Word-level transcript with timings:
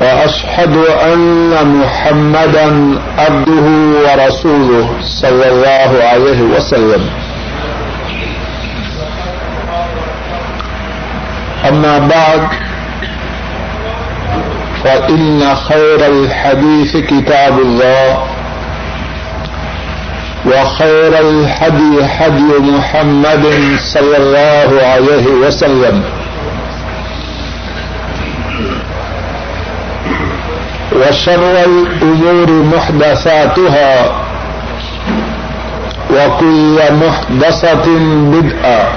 وأشهد 0.00 0.76
أن 1.12 1.52
محمدا 1.66 2.98
عبده 3.18 3.66
ورسوله 4.04 4.88
صلى 5.00 5.48
الله 5.48 5.90
عليه 6.04 6.40
وسلم. 6.42 7.10
أما 11.68 11.98
بعد، 11.98 12.48
فإن 14.84 15.54
خير 15.54 16.06
الحديث 16.06 16.96
كتاب 16.96 17.58
الله، 17.58 18.18
وخير 20.46 21.20
الحدي 21.20 22.04
حدي 22.04 22.52
محمد 22.60 23.44
صلى 23.78 24.16
الله 24.16 24.86
عليه 24.86 25.26
وسلم. 25.26 26.02
وشر 30.94 31.64
الأمور 31.66 32.50
محدثاتها 32.76 34.06
وكل 36.10 36.78
محدثة 37.06 37.86
بدعة 38.34 38.88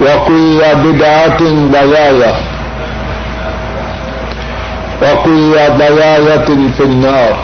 وكل 0.00 0.60
بدعة 0.84 1.38
ضلالة 1.72 2.34
وكل 5.02 5.52
ضلالة 5.78 6.70
في 6.76 6.82
النار 6.82 7.36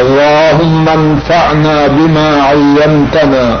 اللهم 0.00 0.88
انفعنا 0.88 1.86
بما 1.86 2.42
علمتنا 2.42 3.60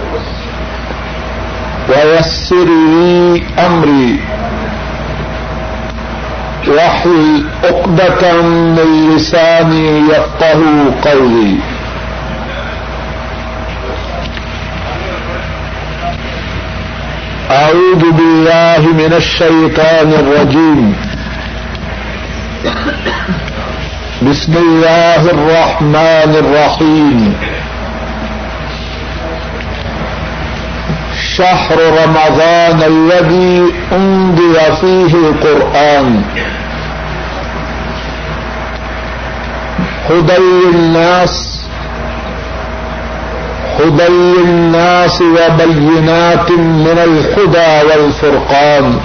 ويسر 1.91 2.65
لي 2.65 3.43
أمري. 3.59 4.19
واحلل 6.67 7.45
عقدة 7.63 8.41
من 8.41 9.15
لساني 9.15 9.99
يفقه 10.09 10.61
قولي. 11.05 11.55
أعوذ 17.51 18.11
بالله 18.11 18.81
من 18.93 19.13
الشيطان 19.17 20.13
الرجيم. 20.13 20.95
بسم 24.21 24.53
الله 24.57 25.21
الرحمن 25.35 26.31
الرحيم. 26.43 27.35
شهر 31.41 31.77
رمضان 32.03 32.79
الذي 32.93 33.73
أنزل 33.93 34.55
فيه 34.81 35.13
القرآن. 35.15 36.21
هدى 40.09 40.37
للناس 40.37 41.59
هدى 43.79 44.07
للناس 44.07 45.21
وبينات 45.21 46.51
من 46.51 46.97
الهدى 47.07 47.87
والفرقان. 47.89 48.99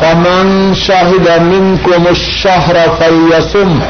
فمن 0.00 0.74
شهد 0.74 1.42
منكم 1.42 2.06
الشهر 2.10 2.76
فليصمه. 3.00 3.86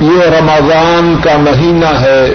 یہ 0.00 0.22
رمضان 0.22 1.16
کا 1.24 1.36
مہینہ 1.36 2.00
ہے 2.00 2.34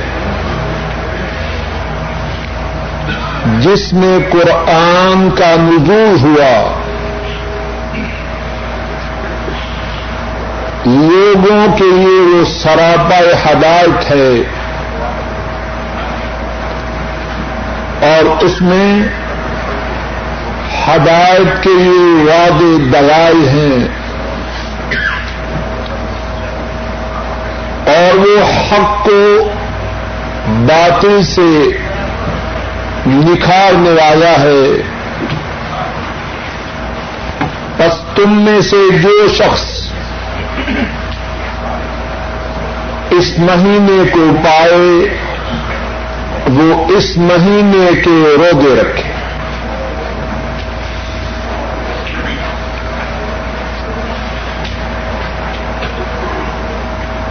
جس 3.60 3.94
میں 3.94 4.20
قرآن 4.32 5.30
کا 5.38 5.56
نزول 5.60 6.16
ہوا۔ 6.22 6.80
لوگوں 10.86 11.78
کے 11.78 11.84
لیے 11.84 12.38
وہ 12.38 12.46
سراپا 12.46 13.18
ہدایت 13.18 14.12
ہے۔ 14.12 14.44
اور 18.02 18.44
اس 18.44 18.62
میں 18.62 19.02
ہدایت 20.88 21.64
کے 21.64 21.70
لیے 21.70 22.24
وعدے 22.24 22.78
دلائل 22.78 23.48
ہیں۔ 23.48 24.09
اور 27.90 28.18
وہ 28.18 28.44
حق 28.44 29.06
کو 29.06 29.50
باطل 30.48 31.24
سے 31.24 31.70
نکھارنے 33.08 33.90
والا 33.90 34.42
ہے۔ 34.42 34.82
بس 37.78 38.16
تم 38.16 38.42
میں 38.42 38.62
سے 38.62 38.98
جو 39.04 39.28
شخص 39.28 39.92
اس 43.10 43.40
مہینے 43.40 44.10
کو 44.14 44.32
پائے، 44.44 45.18
وہ 46.48 46.98
اس 46.98 47.18
مہینے 47.18 48.02
کے 48.06 48.36
روزے 48.38 48.82
رکھے۔ 48.82 49.09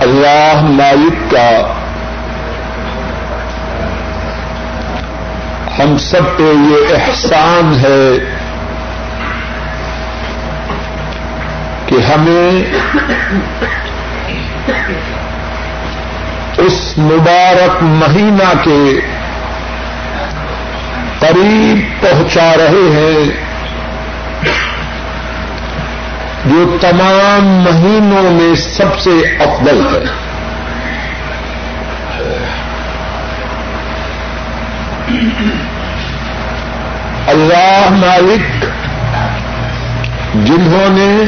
اللہ 0.01 0.61
مالک 0.71 1.31
کا 1.31 1.51
ہم 5.79 5.97
سب 6.01 6.37
پہ 6.39 6.43
یہ 6.43 6.95
احسان 6.95 7.75
ہے 7.81 8.03
کہ 11.87 12.01
ہمیں 12.03 12.65
اس 16.59 16.79
مبارک 16.99 17.83
مہینہ 17.83 18.53
کے 18.65 18.81
قریب 21.19 22.03
پہنچا 22.03 22.51
رہے 22.57 22.89
ہیں 22.93 23.31
جو 26.45 26.79
تمام 26.81 27.47
مہینوں 27.47 28.31
میں 28.31 28.55
سب 28.55 29.01
سے 29.01 29.11
افضل 29.39 29.87
ہے۔ 29.87 30.29
اللہ 37.27 37.89
مالک 37.91 38.65
جنہوں 40.47 40.89
نے 40.91 41.25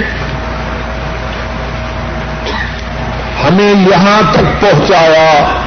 ہمیں 3.45 3.75
یہاں 3.75 4.33
تک 4.33 4.61
پہنچایا 4.61 5.61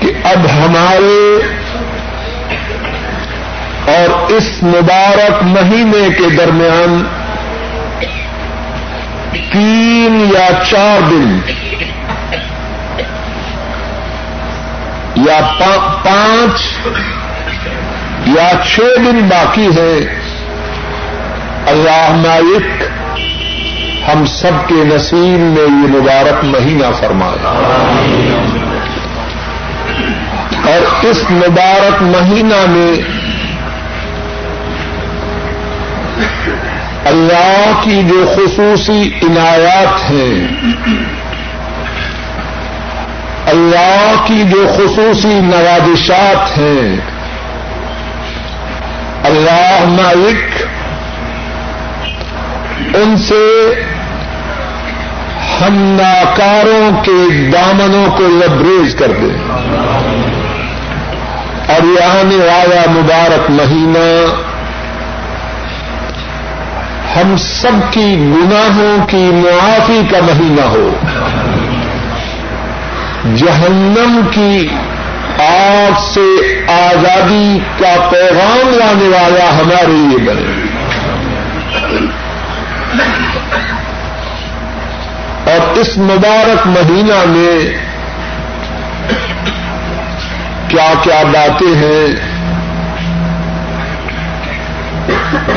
کہ 0.00 0.12
اب 0.24 0.38
ہمارے 0.38 1.40
اور 3.86 4.32
اس 4.32 4.62
مبارک 4.62 5.42
مہینے 5.42 6.08
کے 6.18 6.30
درمیان 6.36 7.04
تین 9.52 10.30
یا 10.34 10.64
چار 10.64 11.08
دن 11.10 11.38
یا 15.16 15.40
پانچ 16.04 16.88
یا 18.26 18.52
چھ 18.66 18.80
دن 18.80 19.28
باقی 19.28 19.68
ہے 19.76 20.18
اللہ 21.66 22.06
مالک 22.10 22.82
ہم 24.08 24.26
سب 24.26 24.68
کے 24.68 24.74
نصیب 24.74 25.40
میں 25.40 25.62
یہ 25.62 26.00
مبارک 26.00 26.44
مہینہ 26.44 26.86
فرمایا۔ 27.00 27.48
اور 30.66 31.04
اس 31.04 31.24
مبارک 31.30 32.02
مہینہ 32.02 32.66
میں 32.66 33.13
اللہ 37.06 37.80
کی 37.82 38.02
جو 38.08 38.24
خصوصی 38.34 39.00
عنایات 39.22 40.10
ہیں، 40.10 40.36
اللہ 43.46 44.14
کی 44.26 44.42
جو 44.50 44.66
خصوصی 44.76 45.34
نوازشات 45.44 46.56
ہیں، 46.58 46.86
اللہ 49.24 49.84
مالک 49.88 50.62
ان 52.96 53.16
سے 53.18 53.44
ہم 55.60 55.76
ناکاروں 55.96 57.02
کے 57.04 57.18
دامنوں 57.52 58.06
کو 58.16 58.24
لبریز 58.30 58.94
کر 58.94 59.12
دیں 59.20 59.36
اور 61.68 61.84
یہ 61.84 62.02
آنے 62.04 62.36
والا 62.36 62.82
مبارک 62.90 63.50
مہینہ 63.50 64.08
ہم 67.16 67.36
سب 67.36 67.92
کی 67.92 68.16
گناہوں 68.16 69.06
کی 69.06 69.30
معافی 69.32 70.00
کا 70.10 70.18
مہینہ 70.22 70.60
ہو۔ 70.60 70.90
جہنم 73.36 74.20
کی 74.30 74.68
آگ 75.38 76.00
سے 76.14 76.60
آزادی 76.68 77.58
کا 77.78 78.08
پیغام 78.10 78.70
لانے 78.70 79.08
والا 79.08 79.58
ہمارے 79.58 79.92
لیے 79.92 80.18
بنے۔ 80.18 80.74
اور 85.50 85.78
اس 85.78 85.98
مبارک 85.98 86.66
مہینہ 86.66 87.24
میں 87.26 87.58
کیا 90.68 90.92
کیا 91.02 91.22
باتیں 91.22 91.76
ہیں 91.76 92.06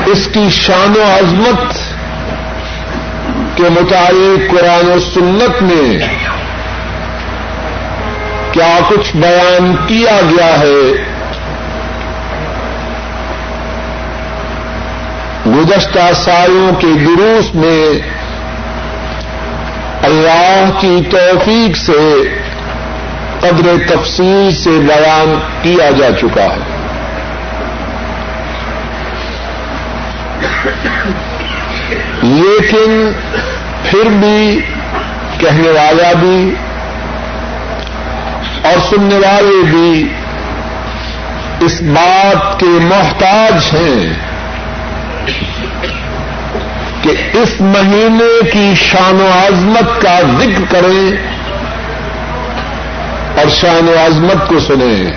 اس 0.05 0.29
کی 0.33 0.49
شان 0.49 0.93
و 0.97 1.03
عظمت 1.03 1.73
کے 3.57 3.63
مطابق 3.63 4.51
قرآن 4.51 4.91
و 4.91 4.99
سنت 4.99 5.61
میں 5.61 5.99
کیا 8.51 8.79
کچھ 8.87 9.15
بیان 9.15 9.75
کیا 9.87 10.19
گیا 10.29 10.59
ہے؟ 10.59 11.03
گزشتہ 15.47 16.13
سالوں 16.13 16.75
کے 16.75 16.87
دروس 17.05 17.55
میں 17.55 17.99
اللہ 20.03 20.69
کی 20.79 21.01
توفیق 21.11 21.77
سے 21.77 22.29
قدر 23.39 23.95
تفصیل 23.95 24.55
سے 24.63 24.69
بیان 24.69 25.39
کیا 25.61 25.89
جا 25.89 26.11
چکا 26.21 26.43
ہے۔ 26.43 26.76
لیکن 32.23 33.11
پھر 33.83 34.09
بھی 34.19 34.59
کہنے 35.39 35.69
والا 35.69 36.11
بھی 36.19 36.39
اور 38.63 38.79
سننے 38.89 39.17
والے 39.17 39.61
بھی 39.63 39.91
اس 41.65 41.81
بات 41.81 42.59
کے 42.59 42.71
محتاج 42.81 43.67
ہیں 43.73 44.13
کہ 47.03 47.15
اس 47.39 47.53
مہینے 47.61 48.33
کی 48.51 48.73
شان 48.75 49.21
و 49.21 49.27
عظمت 49.33 50.01
کا 50.01 50.19
ذکر 50.39 50.65
کریں 50.69 51.11
اور 53.37 53.49
شان 53.51 53.89
و 53.89 53.95
عظمت 54.05 54.47
کو 54.49 54.59
سنیں 54.59 55.11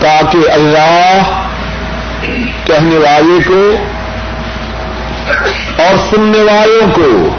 تاکہ 0.00 0.50
اللہ 0.52 1.45
کہنے 2.64 2.98
والے 2.98 3.38
کو 3.46 3.76
اور 5.82 5.96
سننے 6.10 6.42
والوں 6.42 6.90
کو 6.94 7.36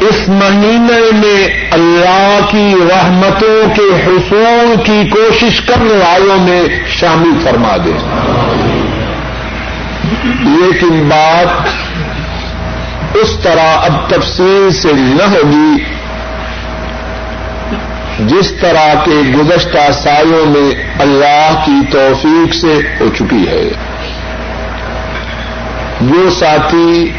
اس 0.00 0.28
مہینے 0.28 1.18
میں 1.18 1.70
اللہ 1.72 2.38
کی 2.50 2.74
رحمتوں 2.90 3.74
کے 3.74 4.06
حصول 4.06 4.74
کی 4.84 5.08
کوشش 5.10 5.60
کرنے 5.60 5.94
والوں 5.94 6.48
میں 6.48 6.62
شامل 6.88 7.44
فرما 7.44 7.76
دے۔ 7.76 7.92
لیکن 10.40 11.08
بات 11.08 11.68
اس 13.16 13.36
طرح 13.42 13.76
اب 13.76 14.10
تفصیل 14.10 14.68
سے 14.72 14.88
نہ 14.92 15.22
ہوگی 15.22 15.97
جس 18.18 18.52
طرح 18.60 18.94
کے 19.04 19.10
گزشتہ 19.10 19.92
سالوں 19.92 20.46
میں 20.46 20.84
اللہ 21.00 21.62
کی 21.66 21.92
توفیق 21.92 22.54
سے 22.54 22.80
ہو 23.00 23.08
چکی 23.18 23.48
ہے۔ 23.48 23.70
جو 26.00 26.30
ساتھی 26.30 27.12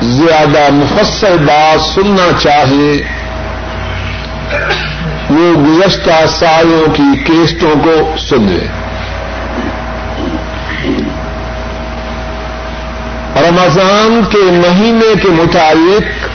زیادہ 0.00 0.72
مفصل 0.72 1.36
بات 1.38 1.80
سننا 1.80 2.28
چاہے، 2.38 3.02
وہ 5.30 5.54
گزشتہ 5.56 6.26
سالوں 6.28 6.94
کی 6.94 7.24
کیسٹوں 7.24 7.74
کو 7.84 8.18
سنے 8.18 8.66
رمضان 13.36 14.20
کے 14.30 14.38
مہینے 14.38 15.14
کے 15.22 15.28
مطابق 15.28 16.28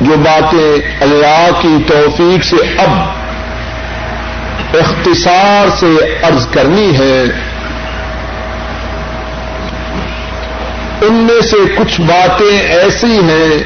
جو 0.00 0.16
باتیں 0.16 0.96
اللہ 1.00 1.48
کی 1.62 1.76
توفیق 1.86 2.44
سے 2.44 2.56
اب 2.78 3.18
اختصار 4.76 5.76
سے 5.76 6.18
عرض 6.22 6.46
کرنی 6.48 6.98
ہے 6.98 7.22
ان 11.00 11.14
میں 11.14 11.40
سے 11.40 11.56
کچھ 11.76 12.00
باتیں 12.00 12.58
ایسی 12.58 13.18
ہیں 13.18 13.62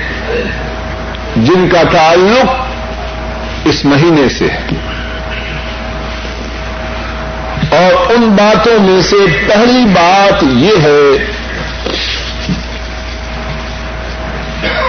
جن 1.36 1.68
کا 1.68 1.82
تعلق 1.92 2.50
اس 3.64 3.84
مہینے 3.84 4.28
سے 4.28 4.46
ہے۔ 4.46 4.66
اور 7.70 8.12
ان 8.12 8.28
باتوں 8.28 8.82
میں 8.82 9.00
سے 9.00 9.16
پہلی 9.48 9.84
بات 9.86 10.42
یہ 10.42 10.76
ہے 10.82 11.26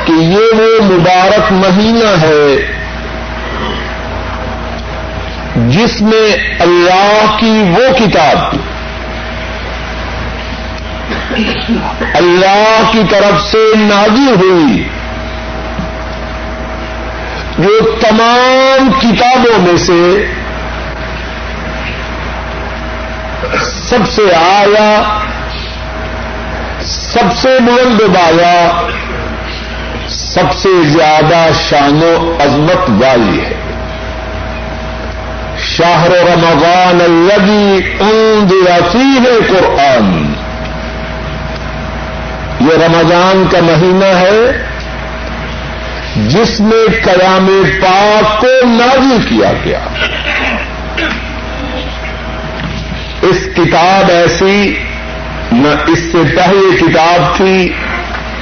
کہ 0.05 0.11
یہ 0.11 0.55
وہ 0.55 0.83
مبارک 0.83 1.51
مہینہ 1.51 2.21
ہے 2.21 2.73
جس 5.69 6.01
میں 6.01 6.27
اللہ 6.59 7.37
کی 7.39 7.63
وہ 7.69 7.97
کتاب 7.97 8.37
اللہ 12.13 12.89
کی 12.91 13.01
طرف 13.09 13.41
سے 13.41 13.57
نازی 13.75 14.31
ہوئی 14.31 14.83
جو 17.59 17.95
تمام 18.01 18.91
کتابوں 18.99 19.61
میں 19.61 19.77
سے 19.77 20.25
سب 23.61 24.09
سے 24.11 24.21
آیا، 24.35 25.19
سب 26.81 27.33
سے 27.35 27.59
بلند 27.59 28.01
بایا 28.01 28.81
سب 30.09 30.53
سے 30.53 30.69
زیادہ 30.85 31.49
شان 31.69 32.03
و 32.03 32.37
عظمت 32.39 32.89
والی 32.89 33.39
ہے۔ 33.41 33.53
شاہر 35.59 36.11
رمضان 36.11 36.99
الذي 37.01 37.79
انذر 37.99 38.89
فيه 38.91 39.33
قرآن 39.47 40.33
یہ 42.59 42.73
رمضان 42.73 43.45
کا 43.51 43.57
مہینہ 43.61 44.17
ہے 44.17 44.67
جس 46.15 46.59
میں 46.59 47.03
قیام 47.03 47.63
پاک 47.81 48.41
کو 48.41 48.65
نازل 48.65 49.17
کیا 49.29 49.51
گیا۔ 49.65 49.79
اس 53.21 53.37
کتاب 53.55 54.11
ایسی 54.11 54.75
نہ 55.51 55.67
اس 55.87 55.99
سے 55.99 56.35
پہلے 56.35 56.77
کتاب 56.77 57.37
تھی 57.37 57.73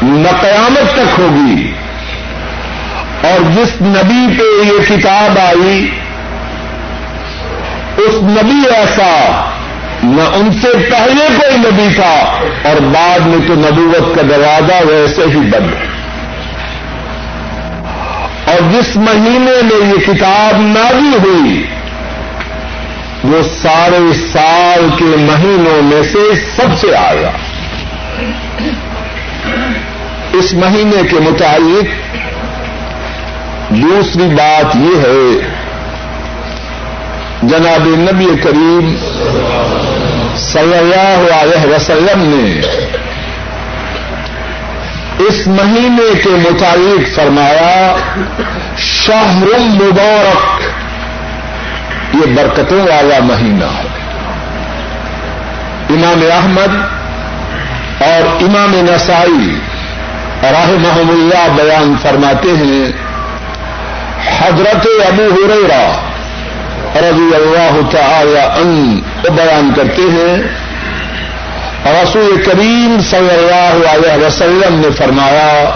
نہ 0.01 0.27
قیامت 0.41 0.93
تک 0.93 1.19
ہوگی۔ 1.19 1.71
اور 3.23 3.51
جس 3.51 3.81
نبی 3.81 4.39
پہ 4.39 4.43
یہ 4.43 4.95
کتاب 4.95 5.39
آئی، 5.39 5.89
اس 7.97 8.13
نبی 8.21 8.69
ایسا 8.75 9.41
نہ 10.03 10.21
ان 10.21 10.51
سے 10.61 10.67
پہلے 10.91 11.27
کوئی 11.37 11.57
نبی 11.57 11.95
تھا، 11.95 12.41
اور 12.63 12.81
بعد 12.81 13.19
میں 13.19 13.47
تو 13.47 13.53
نبوت 13.53 14.15
کا 14.15 14.21
دروازہ 14.29 14.87
ویسے 14.87 15.21
ہی 15.21 15.39
بند۔ 15.39 15.73
اور 18.47 18.71
جس 18.71 18.95
مہینے 18.95 19.39
میں 19.39 19.85
یہ 19.85 20.13
کتاب 20.13 20.61
نازی 20.61 21.29
ہوئی، 21.29 21.63
وہ 23.23 23.41
سارے 23.61 24.13
سال 24.33 24.89
کے 24.97 25.05
مہینوں 25.05 25.81
میں 25.81 26.03
سے 26.03 26.45
سب 26.55 26.79
سے 26.79 26.95
آیا 26.95 27.31
اس 30.33 30.53
مہینے 30.53 31.01
کے 31.09 31.19
متعلق 31.19 31.85
دوسری 33.69 34.23
بات 34.23 34.75
یہ 34.75 35.01
ہے، 35.01 35.49
جناب 37.43 37.87
نبی 37.87 38.27
کریم 38.43 38.95
صلی 40.37 40.77
اللہ 40.77 41.33
علیہ 41.41 41.75
وسلم 41.75 42.21
نے 42.23 42.61
اس 45.27 45.47
مہینے 45.47 46.21
کے 46.23 46.29
متعلق 46.29 47.15
فرمایا، 47.15 47.95
شہر 48.77 49.59
مبارک، 49.59 50.61
یہ 52.15 52.33
برکتوں 52.35 52.79
والا 52.79 53.19
مہینہ 53.21 53.65
ہے۔ 53.65 53.87
امام 55.89 56.23
احمد 56.31 56.75
اور 58.01 58.43
امام 58.43 58.75
نسائی 58.75 59.59
راہ 60.43 60.69
اللہ 61.09 61.63
بیان 61.63 61.95
فرماتے 62.01 62.49
ہیں، 62.49 62.91
حضرت 64.41 64.87
ابو 65.07 65.23
ہریرا 65.23 65.91
رضی 66.95 67.35
اللہ 67.35 67.91
تعالی 67.91 68.61
ان 68.61 68.99
بیان 69.23 69.73
کرتے 69.75 70.01
ہیں۔ 70.01 70.61
رسول 72.03 72.43
کریم 72.45 72.97
صلی 73.09 73.29
اللہ 73.29 73.89
علیہ 73.89 74.25
وسلم 74.25 74.79
نے 74.79 74.91
فرمایا 74.91 75.69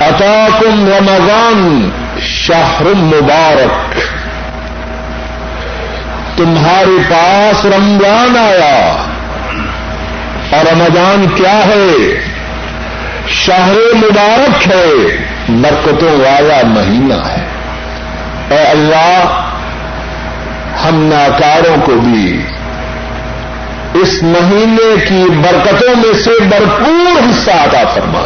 اطاکم 0.00 0.88
رمضان 0.98 1.90
شہر 2.20 2.84
مبارک۔ 2.84 4.00
تمہارے 6.38 7.02
پاس 7.10 7.64
رمضان 7.64 8.36
آیا۔ 8.36 8.96
اور 10.50 10.66
رمضان 10.72 11.26
کیا 11.34 11.66
ہے؟ 11.66 12.31
شہر 13.28 13.94
مبارک 13.94 14.68
ہے، 14.68 15.16
برکتوں 15.48 16.10
والا 16.10 16.60
مہینہ 16.64 17.14
ہے۔ 17.14 17.46
اے 18.48 18.58
اللہ، 18.58 19.48
ہم 20.84 20.94
ناکاروں 20.94 21.76
کو 21.84 21.92
بھی 21.92 22.42
اس 23.94 24.22
مہینے 24.22 25.04
کی 25.08 25.24
برکتوں 25.30 25.96
میں 25.96 26.12
سے 26.12 26.30
بھرپور 26.48 27.30
حصہ 27.30 27.50
عطا 27.50 27.84
فرما۔ 27.94 28.18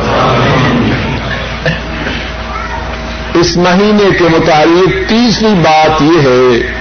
اس 3.34 3.56
مہینے 3.56 4.08
کے 4.18 4.24
متعلق 4.24 5.08
تیسری 5.08 5.54
بات 5.62 6.02
یہ 6.02 6.20
ہے، 6.20 6.72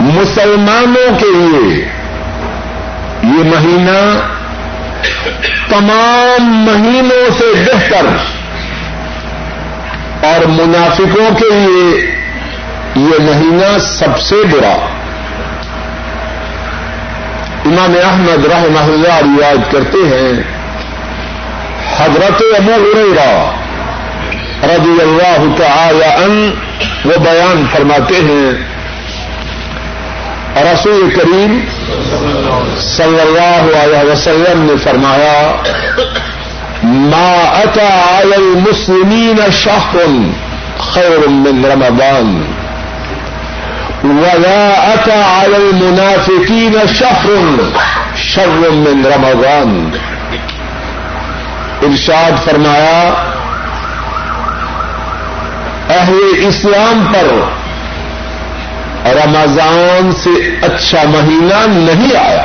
مسلمانوں 0.00 1.18
کے 1.18 1.26
لیے 1.26 1.84
یہ 3.22 3.44
مہینہ 3.44 4.28
تمام 5.70 6.42
مہینوں 6.42 7.38
سے 7.38 7.44
بہتر 7.54 8.06
اور 10.26 10.46
منافقوں 10.46 11.34
کے 11.38 11.50
لیے 11.50 12.10
یہ 12.96 13.18
مہینہ 13.20 13.78
سب 13.78 14.20
سے 14.20 14.36
برا۔ 14.50 14.76
امام 17.64 17.94
احمد 18.04 18.46
رحمہ 18.46 18.92
اللہ 18.92 19.18
روایت 19.18 19.72
کرتے 19.72 19.98
ہیں، 19.98 20.32
حضرت 21.98 22.42
ابو 22.58 22.72
ہریرا 22.72 23.50
رضی 24.62 25.02
اللہ 25.02 25.56
تعالی 25.58 26.24
ان 26.24 26.54
وہ 27.04 27.16
بیان 27.16 27.66
فرماتے 27.72 28.14
ہیں 28.14 28.73
رسول 30.62 31.08
کریم 31.14 31.58
صلی 32.80 33.20
اللہ 33.20 33.64
علیہ 33.78 34.02
وسلم 34.10 34.60
نے 34.64 34.74
فرمایا، 34.82 35.62
ما 36.82 37.32
اتا 37.62 37.88
علی 38.18 38.34
المسلمین 38.34 39.40
شهر 39.62 39.96
خیر 40.92 41.26
من 41.28 41.64
رمضان، 41.64 42.30
ولا 44.04 44.68
اتا 44.92 45.18
علی 45.40 45.56
المنافقین 45.56 46.76
شهر 46.94 47.60
شر 48.26 48.70
من 48.70 49.04
رمضان. 49.14 49.90
ارشاد 51.82 52.44
فرمایا، 52.44 53.02
اہل 55.98 56.46
اسلام 56.48 57.04
پر 57.12 57.28
رمضان 59.04 60.12
سے 60.12 60.30
اچھا 60.62 60.98
مہینہ 61.08 61.66
نہیں 61.66 62.16
آیا۔ 62.16 62.44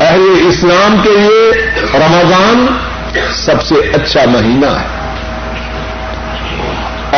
اہل 0.00 0.48
اسلام 0.48 0.96
کے 1.02 1.10
لیے 1.10 1.70
رمضان 1.94 2.66
سب 3.34 3.62
سے 3.62 3.74
اچھا 3.74 4.20
مہینہ 4.26 4.66
ہے۔ 4.66 5.00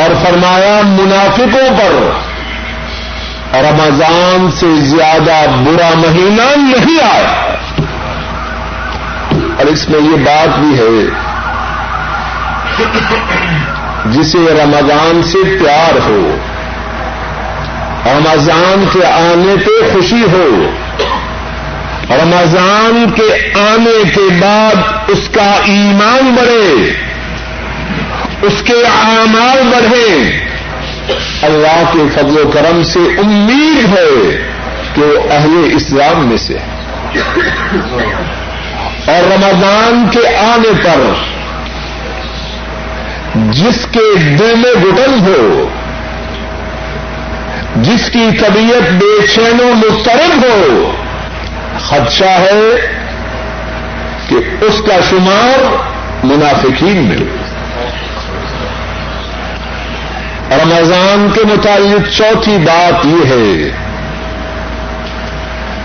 اور 0.02 0.26
فرمایا، 0.26 0.80
منافقوں 0.84 1.78
پر 1.78 2.10
رمضان 3.56 4.50
سے 4.50 4.66
زیادہ 4.76 5.50
برا 5.50 5.90
مہینہ 5.94 6.76
نہیں 6.76 7.02
آیا۔ 7.02 7.54
اور 9.56 9.66
اس 9.66 9.88
میں 9.88 10.00
یہ 10.00 10.16
بات 10.16 10.58
بھی 10.58 10.78
ہے 10.78 11.10
جسے 14.06 14.38
رمضان 14.38 15.22
سے 15.22 15.64
پیار 15.64 15.94
ہو 15.94 16.36
رمضان 18.06 18.84
کے 18.92 19.04
آنے 19.04 19.54
پہ 19.66 19.92
خوشی 19.92 20.22
ہو۔ 20.32 20.70
رمضان 22.10 23.04
کے 23.16 23.52
آنے 23.60 24.02
کے 24.14 24.28
بعد 24.40 24.92
اس 25.08 25.28
کا 25.34 25.50
ایمان 25.64 26.34
بڑھے۔ 26.34 26.92
اس 28.42 28.62
کے 28.64 28.86
اعمال 28.86 29.62
بڑھے۔ 29.62 30.38
اللہ 31.42 31.82
کے 31.92 31.98
فضل 32.14 32.38
و 32.38 32.50
کرم 32.50 32.82
سے 32.82 32.98
امید 32.98 33.98
ہے 33.98 34.42
کہ 34.94 35.02
وہ 35.02 35.32
اہل 35.32 35.70
اسلام 35.76 36.28
میں 36.28 36.36
سے 36.36 36.56
اور 39.06 39.32
رمضان 39.32 40.06
کے 40.10 40.36
آنے 40.36 40.82
پر 40.84 41.12
جس 43.34 43.86
کے 43.92 44.18
دل 44.18 44.54
میں 44.56 44.84
گٹن 44.84 45.26
ہو 45.26 45.68
جس 47.76 48.10
کی 48.12 48.28
طبیعت 48.40 48.90
بے 48.90 49.26
چین 49.26 49.60
و 49.60 49.72
مسترد 49.74 50.44
ہو، 50.44 50.92
خدشہ 51.88 52.24
ہے 52.24 52.74
کہ 54.28 54.64
اس 54.64 54.82
کا 54.86 55.00
شمار 55.10 55.64
منافقین 56.24 56.96
میں 56.96 57.16
رمضان 60.50 61.28
کے 61.34 61.40
متعلق 61.44 62.12
چوتھی 62.18 62.58
بات 62.58 63.06
یہ 63.06 63.28
ہے، 63.28 63.70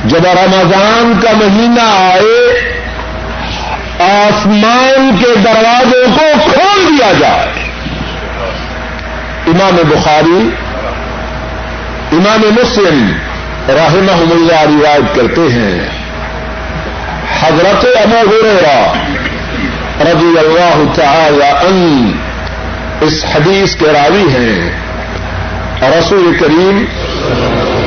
جب 0.06 0.26
رمضان 0.26 1.20
کا 1.24 1.30
مہینہ 1.34 1.90
آئے، 1.90 2.72
آسمان 4.00 5.18
کے 5.20 5.36
دروازوں 5.36 6.06
کو 6.18 6.52
کھول 6.52 6.88
دیا 6.88 7.12
جائے۔ 7.20 7.52
امام 9.48 9.76
بخاری 9.90 10.50
امام 12.12 12.42
مسلم 12.62 13.12
رحمہ 13.70 14.34
اللہ 14.34 14.62
روایت 14.62 15.16
کرتے 15.16 15.42
ہیں۔ 15.42 15.90
حضرت 17.40 17.86
ابو 18.02 18.16
ہریرا 18.16 18.94
رضی 20.02 20.40
اللہ 20.40 20.84
تعالی 20.96 21.68
ان 21.68 22.12
اس 23.02 23.26
حدیث 23.36 23.76
کے 23.76 23.86
راوی 23.86 24.22
ہیں۔ 24.22 24.70
رسول 26.00 26.38
کریم 26.40 26.86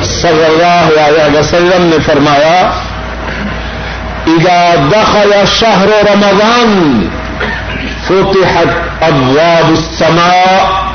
صلی 0.03 0.45
اللہ 0.45 1.01
علیہ 1.01 1.39
وسلم 1.39 1.83
نے 1.83 1.97
فرمایا، 2.05 2.69
اذا 4.27 4.75
دخل 4.91 5.43
شهر 5.47 5.87
رمضان، 5.87 7.01
فتحت 8.07 9.03
ابواب 9.03 9.69
السماء 9.69 10.90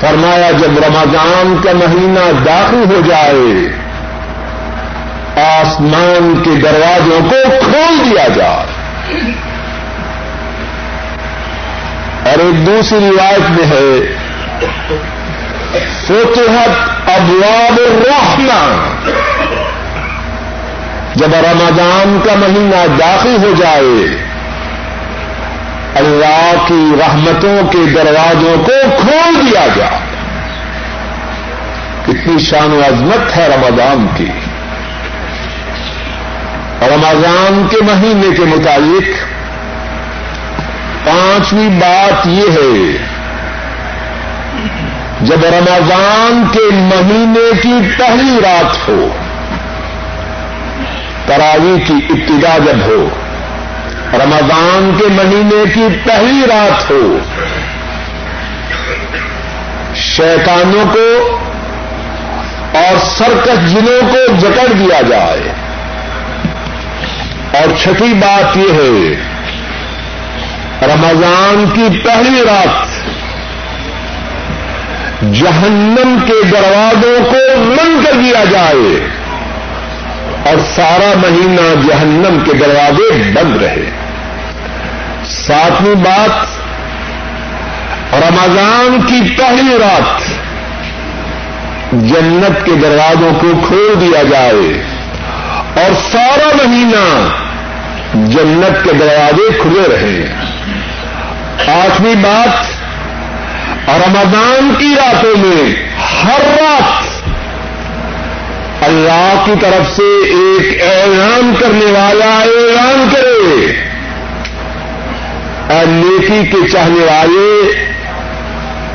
فرمایا 0.00 0.50
جب 0.50 0.78
رمضان 0.78 1.56
کا 1.64 1.72
مہینہ 1.72 2.44
داخل 2.46 2.84
ہو 2.94 3.00
جائے، 3.08 3.68
آسمان 5.60 6.42
کے 6.44 6.50
دروازوں 6.50 7.20
کو 7.30 7.36
کھول 7.64 8.10
دیا 8.10 8.28
جائے۔ 8.28 8.66
اور 12.30 12.38
ایک 12.38 12.66
دوسری 12.66 12.98
روایت 12.98 13.50
میں 13.50 13.66
ہے، 13.66 14.16
فتحت 16.06 16.90
ابواب 17.10 17.78
الرحمہ۔ 17.78 18.88
جب 21.14 21.34
رمضان 21.34 22.20
کا 22.24 22.32
مہینہ 22.36 22.96
داخل 23.00 23.36
ہو 23.42 23.52
جائے 23.58 24.29
اللہ 25.94 26.52
کی 26.68 26.92
رحمتوں 27.00 27.68
کے 27.68 27.78
دروازوں 27.94 28.56
کو 28.64 29.00
کھول 29.00 29.46
دیا 29.46 29.66
جائے 29.76 29.98
کتنی 32.06 32.38
شان 32.38 32.72
و 32.72 32.80
عظمت 32.86 33.36
ہے 33.36 33.48
رمضان 33.48 34.06
کی۔ 34.16 34.30
رمضان 36.82 37.66
کے 37.70 37.76
مہینے 37.82 38.36
کے 38.36 38.42
مطابق 38.42 39.08
پانچویں 41.06 41.68
بات 41.68 42.26
یہ 42.26 42.50
ہے، 42.50 43.06
جب 45.20 45.44
رمضان 45.44 46.44
کے 46.52 46.74
مہینے 46.74 47.60
کی 47.62 47.88
پہلی 47.98 48.40
رات 48.42 48.88
ہو 48.88 49.08
تراوی 51.26 51.80
کی 51.86 51.92
ابتدا 51.92 52.58
جب 52.58 52.80
ہو 52.86 53.08
رمضان 54.12 54.92
کے 54.98 55.04
مہینے 55.08 55.64
کی 55.74 55.98
پہلی 56.04 56.46
رات 56.46 56.90
ہو۔ 56.90 57.18
شیطانوں 59.96 60.84
کو 60.94 61.38
اور 62.78 62.98
سرکش 63.16 63.70
جنوں 63.70 64.12
کو 64.12 64.36
جکڑ 64.40 64.72
دیا 64.72 65.00
جائے۔ 65.02 65.52
اور 67.54 67.76
چھٹی 67.82 68.12
بات 68.14 68.56
یہ 68.56 68.72
ہے، 68.72 69.14
رمضان 70.82 71.64
کی 71.74 72.00
پہلی 72.04 72.42
رات 72.42 72.86
جہنم 75.34 76.18
کے 76.26 76.42
دروازوں 76.50 77.24
کو 77.24 77.56
بند 77.56 78.04
کر 78.04 78.12
دیا 78.12 78.44
جائے۔ 78.50 79.08
اور 80.46 80.58
سارا 80.74 81.12
مہینہ 81.16 81.88
جہنم 81.88 82.38
کے 82.44 82.52
دروازے 82.52 83.32
بند 83.32 83.62
رہے۔ 83.62 83.90
ساتویں 85.26 85.94
بات، 85.94 86.46
رمضان 88.14 88.98
کی 89.06 89.36
پہلی 89.36 89.78
رات 89.78 90.20
جنت 91.92 92.66
کے 92.66 92.72
دروازوں 92.72 93.30
کو 93.40 93.46
کھول 93.66 93.94
دیا 94.00 94.22
جائے 94.22 94.82
اور 95.76 95.94
سارا 96.12 96.48
مہینہ 96.54 97.28
جنت 98.14 98.84
کے 98.84 98.92
دروازے 98.92 99.58
کھلے 99.62 99.88
رہے۔ 99.88 100.34
آٹھویں 101.72 102.14
بات، 102.14 102.80
رمضان 103.88 104.74
کی 104.78 104.94
راتوں 104.96 105.36
میں 105.36 105.86
ہر 106.24 106.40
رات 106.40 107.09
اللہ 108.82 109.42
کی 109.44 109.52
طرف 109.60 109.96
سے 109.96 110.26
ایک 110.26 110.82
اعلان 110.82 111.54
کرنے 111.60 111.84
والا 111.84 112.38
اعلان 112.38 113.08
کرے۔ 113.12 113.72
اور 115.74 115.86
نیکی 115.86 116.46
کے 116.46 116.68
چاہنے 116.68 117.04
والے، 117.04 117.72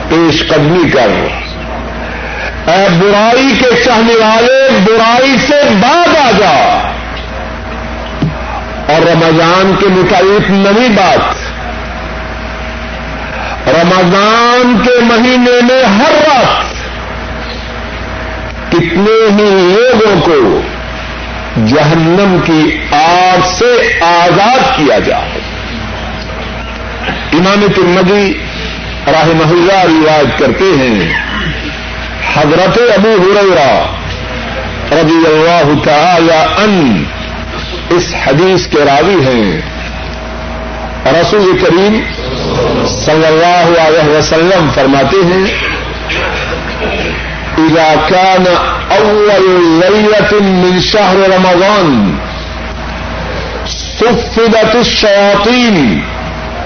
پیش 0.10 0.47
قدمی 0.47 0.89
کر۔ 0.89 1.07
اے 2.69 2.88
برائی 2.99 3.53
کے 3.60 3.83
چاہنے 3.86 4.15
والے، 4.15 4.67
برائی 4.86 5.38
سے 5.47 5.62
بعد 5.81 6.07
آ 6.07 6.31
جا۔ 6.31 6.91
اور 8.88 9.01
رمضان 9.01 9.75
کے 9.79 9.88
مطابق 9.88 10.49
نئی 10.49 10.89
بات۔ 10.89 11.36
رمضان 13.69 14.79
کے 14.86 14.91
مہینے 15.01 15.73
میں 15.73 15.83
ہر 15.83 16.12
رات 16.12 16.74
کتنے 18.77 19.27
ہی 19.29 19.75
لوگوں 19.75 20.21
کو 20.21 20.61
جہنم 21.65 22.38
کی 22.43 22.77
آگ 22.95 23.39
سے 23.45 23.99
آزاد 24.01 24.77
کیا 24.77 24.99
جائے۔ 24.99 25.39
امام 27.33 27.65
ترمدی 27.75 28.33
راہ 29.07 29.25
محلہ 29.25 29.83
رواج 29.83 30.39
کرتے 30.39 30.63
ہیں، 30.63 31.13
حضرت 32.35 32.79
ابو 32.97 33.09
ہریرا 33.09 33.95
رضی 34.91 35.25
اللہ 35.25 35.83
تعالی 35.83 36.63
ان 36.63 37.03
اس 37.89 38.13
حدیث 38.27 38.67
کے 38.67 38.77
راوی 38.85 39.25
ہیں۔ 39.25 39.61
رسول 41.21 41.57
کریم 41.61 42.01
صلی 42.88 43.25
اللہ 43.25 43.81
علیہ 43.81 44.17
وسلم 44.17 44.69
فرماتے 44.75 45.17
ہیں 45.25 45.45
إذا 47.69 48.01
كان 48.10 48.45
أول 48.99 49.80
ليلة 49.80 50.41
من 50.41 50.82
شهر 50.82 51.17
رمضان 51.38 52.15
صفدت 53.99 54.75
الشياطين 54.75 56.04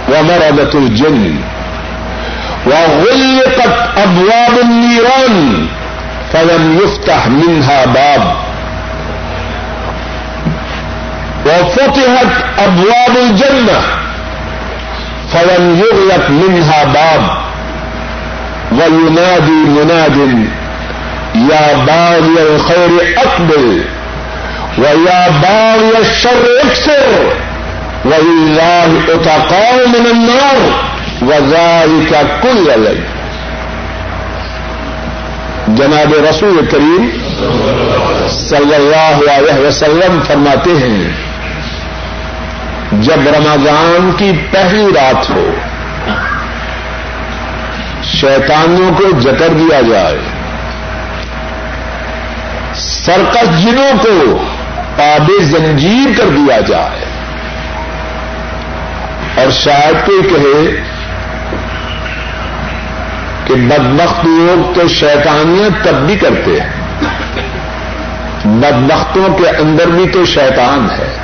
ومردت 0.10 0.76
الجن 0.76 1.36
وغلقت 2.66 3.90
أبواب 3.98 4.60
النيران 4.64 5.68
فلم 6.34 6.80
يفتح 6.84 7.28
منها 7.28 7.86
باب 7.86 8.36
وفتحت 11.46 12.28
أبواب 12.60 13.18
الجنة 13.30 13.82
فلم 15.34 15.82
يغلق 15.84 16.30
منها 16.30 16.84
باب 16.84 17.22
وينادي 18.72 19.52
مناد 19.52 20.18
یا 21.48 21.66
باغی 21.86 22.40
الخیر 22.40 23.18
اقبل 23.18 23.68
و 24.78 24.82
یا 24.82 25.28
باغی 25.42 25.96
الشر 25.98 26.44
اکسر 26.64 27.08
و 28.06 28.14
اللہ 28.14 29.12
اتقاء 29.14 29.78
من 29.88 30.06
النار، 30.10 30.60
وذلك 31.22 32.42
کل 32.42 32.70
علیہ 32.74 33.02
جناب 35.78 36.14
رسول 36.30 36.60
کریم 36.72 37.10
صلی 38.30 38.76
اللہ 38.76 39.32
علیہ 39.32 39.60
وسلم 39.68 40.20
فرماتے 40.28 40.78
ہیں، 40.78 41.10
جب 42.92 43.28
رمضان 43.36 44.12
کی 44.18 44.32
پہلی 44.52 44.88
رات 44.96 45.30
ہو، 45.30 45.50
شیطانوں 48.04 48.92
کو 48.98 49.20
جکڑ 49.20 49.50
دیا 49.50 49.82
جائے۔ 49.82 50.18
سرکس 52.80 53.64
جنوں 53.64 54.04
کو 54.04 54.38
پاب 54.98 55.32
زنجیر 55.42 56.18
کر 56.18 56.30
دیا 56.30 56.60
جائے۔ 56.60 57.06
اور 59.36 59.52
شاید 59.52 60.06
کوئی 60.06 60.22
کہے 60.24 60.82
کہ 63.46 63.54
بدبخت 63.54 64.26
لوگ 64.26 64.74
تو 64.74 64.88
شیطانیت 64.88 65.86
تب 65.86 65.94
بھی 65.94 66.16
کرتے 66.16 66.60
ہیں۔ 66.62 66.70
بدبختوں 68.46 69.38
کے 69.38 69.50
اندر 69.50 69.88
بھی 69.88 70.10
تو 70.10 70.26
شیطان 70.26 70.88
ہے۔ 70.92 71.18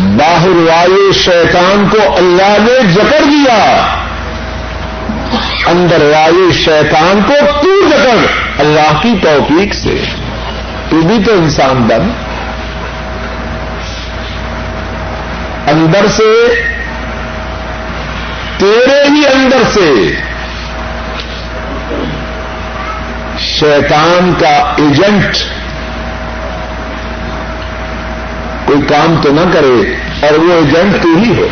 باہر 0.00 0.48
والے 0.48 1.12
شیطان 1.12 1.88
کو 1.90 2.16
اللہ 2.16 2.58
نے 2.60 2.92
جکڑ 2.92 3.24
دیا۔ 3.24 3.86
اندر 5.66 6.02
والے 6.02 6.52
شیطان 6.52 7.22
کو 7.26 7.32
تو 7.62 7.88
جکڑ 7.88 8.16
اللہ 8.58 9.02
کی 9.02 9.14
توفیق 9.22 9.74
سے۔ 9.74 9.98
تو 10.88 10.96
بھی 10.96 11.18
تو 11.26 11.32
انسان 11.32 11.82
بن۔ 11.82 12.10
اندر 15.66 16.06
سے، 16.06 16.54
تیرے 18.56 19.04
ہی 19.08 19.26
اندر 19.26 19.62
سے۔ 19.72 20.12
شیطان 23.38 24.32
کا 24.40 24.74
ایجنٹ۔ 24.76 25.36
کوئی 28.64 28.82
کام 28.82 29.20
تو 29.22 29.32
نہ 29.32 29.52
کرے 29.54 29.94
اور 30.26 30.38
وہ 30.38 30.52
ایجنٹ 30.52 31.02
تو 31.02 31.08
ہی 31.16 31.38
ہو 31.38 31.48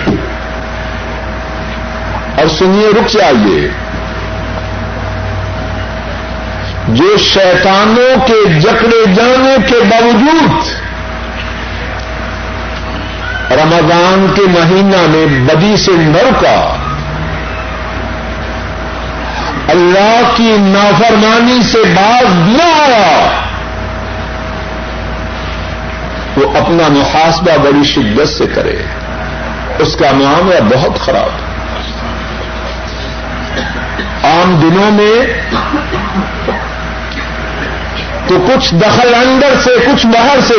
اور 2.38 2.48
سنیے، 2.48 2.88
رک 2.90 3.06
چاہیے 3.08 3.83
جو 6.94 7.16
شیطانوں 7.16 8.26
کے 8.26 8.60
جکڑے 8.60 9.14
جانے 9.14 9.56
کے 9.66 9.84
باوجود 9.90 10.66
رمضان 13.52 14.32
کے 14.34 14.42
مہینہ 14.42 14.96
میں 14.96 15.26
بدی 15.26 15.76
سے 15.76 15.90
نر 15.92 16.30
کا 16.42 16.76
اللہ 19.68 20.20
کی 20.36 20.56
نافرمانی 20.58 21.62
سے 21.62 21.78
باز 21.96 22.34
نہ 22.34 22.62
آیا، 22.62 23.28
وہ 26.36 26.58
اپنا 26.58 26.88
محاسبہ 26.88 27.56
بڑی 27.56 27.84
شدت 27.84 28.28
سے 28.28 28.46
کرے۔ 28.54 28.76
اس 29.78 29.96
کا 29.96 30.06
معاملہ 30.12 30.76
بہت 30.76 31.00
خراب۔ 31.00 31.30
عام 34.24 34.60
دنوں 34.62 34.90
میں 34.90 35.40
تو 38.26 38.46
کچھ 38.48 38.74
دخل 38.74 39.14
اندر 39.14 39.60
سے، 39.60 39.70
کچھ 39.86 40.06
باہر 40.06 40.40
سے۔ 40.40 40.54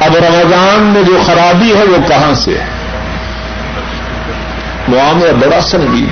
اب 0.00 0.16
رمضان 0.16 0.82
میں 0.82 1.02
جو 1.02 1.18
خرابی 1.26 1.74
ہے، 1.74 1.84
وہ 1.84 2.08
کہاں 2.08 2.34
سے 2.34 2.50
ہے؟ 2.50 2.64
معاملہ 4.88 5.32
بڑا 5.32 5.60
سنگین 5.60 6.06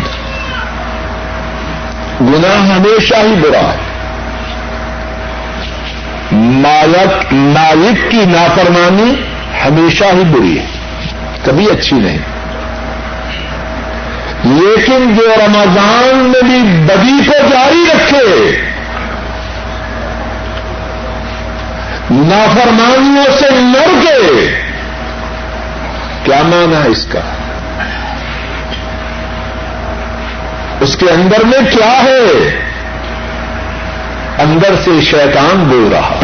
گناہ 2.21 2.77
ہمیشہ 2.77 3.15
ہی 3.15 3.35
برا 3.41 3.61
ہے۔ 3.61 3.79
مالک 6.33 7.33
مالک 7.33 8.11
کی 8.11 8.25
نافرمانی 8.27 9.15
ہمیشہ 9.67 10.05
ہی 10.05 10.25
بری 10.25 10.59
ہے۔ 10.59 10.67
کبھی 11.45 11.71
اچھی 11.71 11.97
نہیں۔ 11.97 12.19
لیکن 14.45 15.15
جو 15.15 15.35
رمضان 15.47 16.17
میں 16.17 16.43
بھی 16.43 16.63
بدی 16.63 17.27
کو 17.27 17.47
جاری 17.51 17.85
رکھے 17.91 18.72
نافرمانیوں 22.15 23.39
سے 23.39 23.51
مر 23.51 23.89
کے 24.03 24.51
کیا 26.25 26.43
مانا 26.43 26.85
ہے 26.85 26.89
اس 26.89 27.07
کا؟ 27.09 27.21
اس 30.81 30.97
کے 30.97 31.11
اندر 31.11 31.45
میں 31.45 31.59
کیا 31.71 32.05
ہے؟ 32.05 32.59
اندر 34.39 34.75
سے 34.85 34.91
شیطان 35.01 35.65
بول 35.65 35.89
رہا 35.93 36.21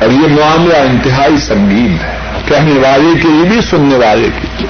اور 0.00 0.10
یہ 0.10 0.40
معاملہ 0.40 0.76
انتہائی 0.76 1.36
سنگین 1.38 1.96
ہے۔ 2.04 2.16
کہنے 2.48 2.88
والے 2.88 3.20
کے 3.22 3.28
لیے 3.28 3.48
بھی، 3.48 3.60
سننے 3.70 3.96
والے 3.96 4.28
کی 4.42 4.66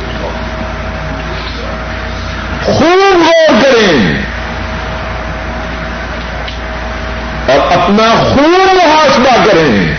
خوب 2.65 3.23
غور 3.27 3.63
کریں۔ 3.63 4.23
اور 7.51 7.73
اپنا 7.73 8.23
خون 8.23 8.77
محاسبہ 8.77 9.45
کریں۔ 9.45 9.95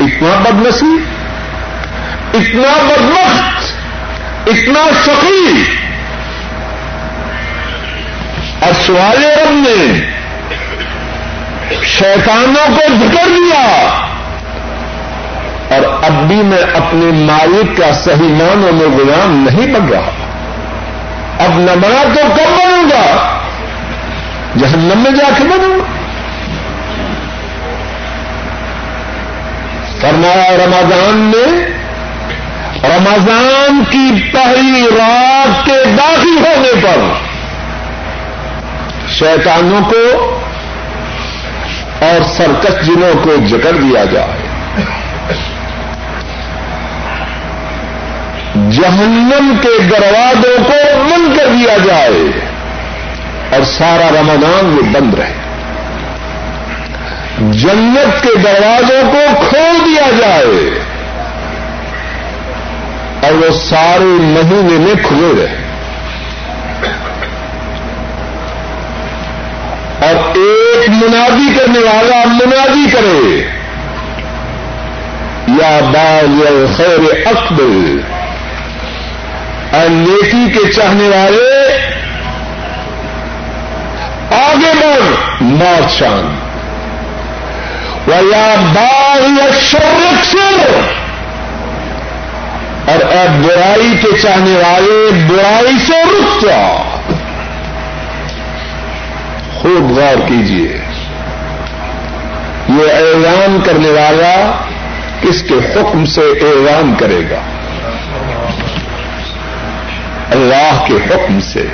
اتنا 0.00 0.40
بدمسی 0.42 0.98
اتنا 2.34 2.82
بدمخت 2.82 3.72
اتنا 4.46 4.90
شقی 5.04 5.62
اور 8.60 8.72
سوال 8.86 9.24
رب 9.24 9.50
نے، 9.50 10.10
شیطانوں 11.84 12.76
کو 12.76 12.82
ذکر 12.88 13.28
دیا۔ 13.28 13.88
اور 15.70 16.04
اب 16.04 16.28
بھی 16.28 16.36
میں 16.36 16.62
اپنے 16.74 17.10
مالک 17.12 17.78
کا 17.78 17.92
صحیح 17.92 18.28
معنوں 18.28 18.72
میں 18.72 18.98
غلام 18.98 19.48
نہیں 19.50 19.66
بن 19.66 19.88
رہا۔ 19.88 20.10
اب 21.44 21.58
نہ 21.58 21.70
بنا 21.70 22.02
تو 22.02 22.20
کب 22.36 22.58
بنوں 22.58 22.84
گا؟ 22.90 23.36
جہنم 24.58 24.98
میں 24.98 25.10
جا 25.10 25.28
کے 25.38 25.44
بنوں 25.44 25.79
فرمایا 30.00 30.56
رمضان 30.56 31.18
میں 31.18 31.66
رمضان 32.84 33.84
کی 33.90 34.30
پہلی 34.32 34.86
رات 34.98 35.66
کے 35.66 35.84
داخل 35.98 36.36
ہونے 36.38 36.80
پر 36.82 37.12
شیطانوں 39.08 39.80
کو 39.80 40.40
اور 42.00 42.22
سرکس 42.36 42.86
جنوں 42.86 43.24
کو 43.24 43.36
جکڑ 43.48 43.70
دیا 43.70 44.04
جائے۔ 44.04 44.50
جہنم 48.70 49.56
کے 49.62 49.78
دروازوں 49.78 50.64
کو 50.64 50.96
بند 50.96 51.38
کر 51.38 51.46
دیا 51.46 51.76
جائے 51.84 52.48
اور 53.50 53.64
سارا 53.64 54.08
رمضان 54.20 54.76
وہ 54.76 54.82
بند 54.82 55.14
رہے۔ 55.14 55.39
جنت 57.40 58.22
کے 58.22 58.38
دروازوں 58.38 59.12
کو 59.12 59.44
کھول 59.48 59.84
دیا 59.84 60.10
جائے 60.18 60.78
اور 63.22 63.32
وہ 63.32 63.50
سارے 63.52 64.04
مہینے 64.04 64.78
میں 64.78 64.94
کھلے 65.04 65.32
رہے۔ 65.38 65.56
اور 70.06 70.14
ایک 70.14 70.88
منادی 70.88 71.58
کرنے 71.58 71.78
والا 71.78 72.24
منادی 72.26 72.90
کرے، 72.90 73.48
یا 75.48 75.80
بال 75.92 76.66
خیر 76.76 77.26
اکبر 77.26 77.96
اور 79.72 79.88
نیکی 79.88 80.58
کے 80.58 80.72
چاہنے 80.72 81.08
والے 81.08 81.76
آگے 84.34 84.72
بڑھ 84.74 85.42
مارچان 85.42 86.39
یا 88.16 88.54
باغ 88.74 89.50
شرک 89.60 90.24
سے 90.24 90.66
اور 92.86 93.16
اب 93.16 93.44
برائی 93.44 93.96
کے 94.02 94.18
چاہنے 94.22 94.56
والے، 94.56 95.24
برائی 95.28 95.78
سے 95.86 96.02
رک 96.02 96.42
جا 96.42 96.98
خوب 99.60 99.98
غور 99.98 100.28
کیجیے 100.28 100.78
یہ 102.68 102.92
اعلان 102.92 103.58
کرنے 103.66 103.90
والا 103.90 104.52
کس 105.20 105.42
کے 105.42 105.54
حکم 105.54 106.04
سے 106.04 106.20
اعلان 106.20 106.94
کرے 106.98 107.20
گا؟ 107.30 107.40
اللہ 110.30 110.84
کے 110.86 110.94
حکم 110.94 111.40
سے۔ 111.40 111.66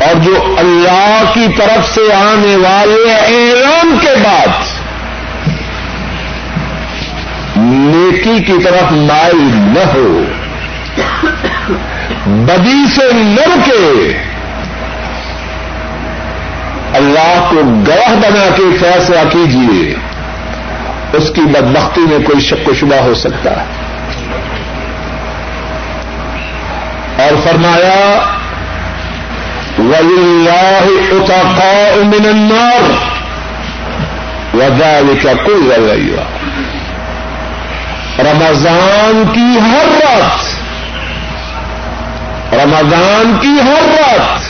اور 0.00 0.14
جو 0.14 0.56
اللہ 0.58 1.22
کی 1.34 1.46
طرف 1.56 1.94
سے 1.94 2.12
آنے 2.12 2.56
والے 2.56 3.12
اعلان 3.12 3.98
کے 4.00 4.14
بعد 4.24 4.48
نیکی 7.56 8.44
کی 8.44 8.64
طرف 8.64 8.92
مائل 8.92 9.50
نہ 9.52 9.86
ہو، 9.94 10.24
بدی 12.26 12.84
سے 12.96 13.12
لڑ 13.12 13.56
کے 13.64 14.12
اللہ 16.94 17.48
کو 17.50 17.56
گواہ 17.86 18.14
بنا 18.14 18.48
کے 18.56 18.76
فیصلہ 18.80 19.28
کیجیے 19.32 19.94
اس 21.12 21.30
کی 21.34 21.40
بدبختی 21.40 22.00
میں 22.00 22.18
کوئی 22.18 22.40
شک 22.40 22.68
و 22.68 22.74
شبہ 22.74 22.96
ہو 22.96 23.14
سکتا 23.14 23.50
ہے۔ 23.50 23.64
اور 27.22 27.40
فرمایا 27.44 28.20
وللہ 29.86 31.12
اتقاء 31.12 32.04
من 32.04 32.26
النار 32.26 32.90
وذلك 34.56 35.26
كل 35.46 35.72
ليلة. 35.76 36.22
رمضان 38.18 39.22
کی 39.32 39.58
ہر 39.60 39.86
رات، 40.00 40.44
رمضان 42.54 43.36
کی 43.40 43.48
ہر 43.48 43.82
رات 43.82 44.40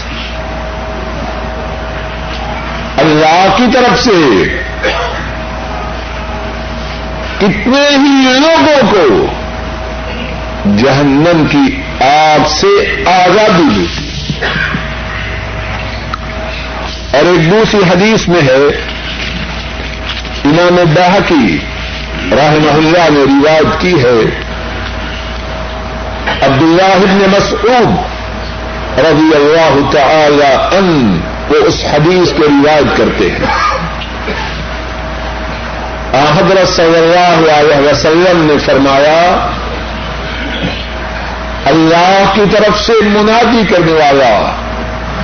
اللہ 3.00 3.46
کی 3.56 3.64
طرف 3.74 4.00
سے 4.04 4.44
کتنے 7.38 7.88
ہی 7.90 8.38
لوگوں 8.38 8.92
کو 8.92 9.26
جہنم 10.76 11.46
کی 11.50 11.82
آگ 12.04 12.48
سے 12.48 13.02
آزادی 13.06 13.62
ملتی۔ 13.62 14.02
اور 17.16 17.24
ایک 17.24 17.50
دوسری 17.50 17.80
حدیث 17.90 18.28
میں 18.28 18.40
ہے، 18.42 18.62
امام 20.44 20.76
باہکی 20.94 21.56
رحمہ 22.32 22.72
اللہ 22.72 23.08
نے 23.10 23.20
روایت 23.20 23.80
کی 23.80 23.94
ہے 24.02 24.18
عبد 26.46 26.62
اللہ 26.62 27.24
مسعود 27.36 28.98
رضی 28.98 29.34
اللہ 29.34 29.90
تعالی 29.92 30.76
ان 30.76 31.20
وہ 31.48 31.56
اس 31.66 31.84
حدیث 31.92 32.32
کو 32.32 32.42
روایت 32.42 32.96
کرتے 32.96 33.30
ہیں۔ 33.30 33.54
حضرت 36.36 36.68
صلی 36.68 36.98
اللہ 36.98 37.52
علیہ 37.52 37.90
وسلم 37.90 38.46
نے 38.46 38.58
فرمایا، 38.58 39.20
اللہ 41.64 42.32
کی 42.34 42.44
طرف 42.50 42.80
سے 42.80 42.92
منادی 43.02 43.62
کرنے 43.70 43.92
والا 43.92 44.52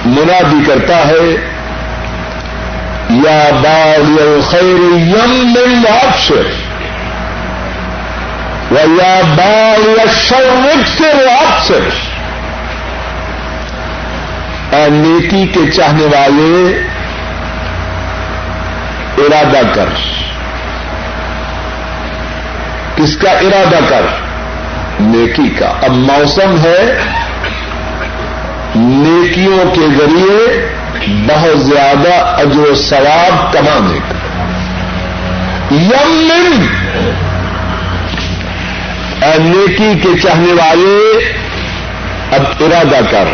منادی 0.07 0.64
کرتا 0.66 0.96
ہے 0.96 1.52
یا 3.12 3.51
باغ 3.53 4.22
الخیر 4.22 4.96
یم 4.96 5.53
من 5.53 5.85
و 8.70 8.75
یا 9.01 9.20
باغ 9.37 10.01
الشر 10.01 10.66
سے 10.98 11.05
واپس 11.05 11.72
اور 14.75 14.90
نیکی 14.90 15.46
کے 15.46 15.70
چاہنے 15.70 16.05
والے، 16.05 16.83
ارادہ 19.18 19.75
کر. 19.75 19.88
کس 22.96 23.16
کا 23.16 23.31
ارادہ 23.31 23.79
کر؟ 23.88 24.03
نیکی 25.01 25.48
کا. 25.48 25.72
اب 25.83 25.90
موسم 25.90 26.59
ہے 26.59 26.98
نیکیوں 28.74 29.74
کے 29.74 29.80
ذریعے 29.80 30.68
بہت 31.06 31.61
زیادہ 31.61 32.14
اجر 32.14 32.70
و 32.70 32.74
ثواب 32.74 33.52
کمانے 33.52 33.98
کا۔ 34.08 34.14
یم 35.70 36.30
نیکی 39.38 40.00
کے 40.02 40.18
چاہنے 40.22 40.52
والے، 40.52 41.32
اب 42.32 42.42
ارادہ 42.61 43.04
کر۔ 43.11 43.24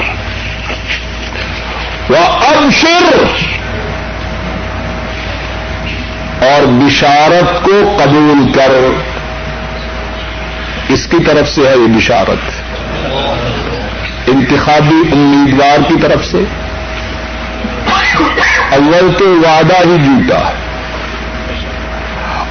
وہ 2.09 2.16
اب 2.16 2.70
اور 6.42 6.66
بشارت 6.66 7.62
کو 7.62 7.96
قبول 8.05 8.53
کر۔ 8.53 8.70
اس 10.88 11.07
کی 11.11 11.16
طرف 11.27 11.48
سے 11.48 11.68
ہے 11.68 11.77
یہ 11.77 11.96
بشارت۔ 11.96 12.62
انتخابی 14.33 15.12
امیدوار 15.12 15.88
کی 15.88 15.95
طرف 16.03 16.25
سے۔ 16.25 16.38
اول 18.73 19.14
تو 19.19 19.29
وعدہ 19.29 19.75
ہی 19.75 19.97
جھوٹا 20.05 20.38
ہے۔ 20.38 20.55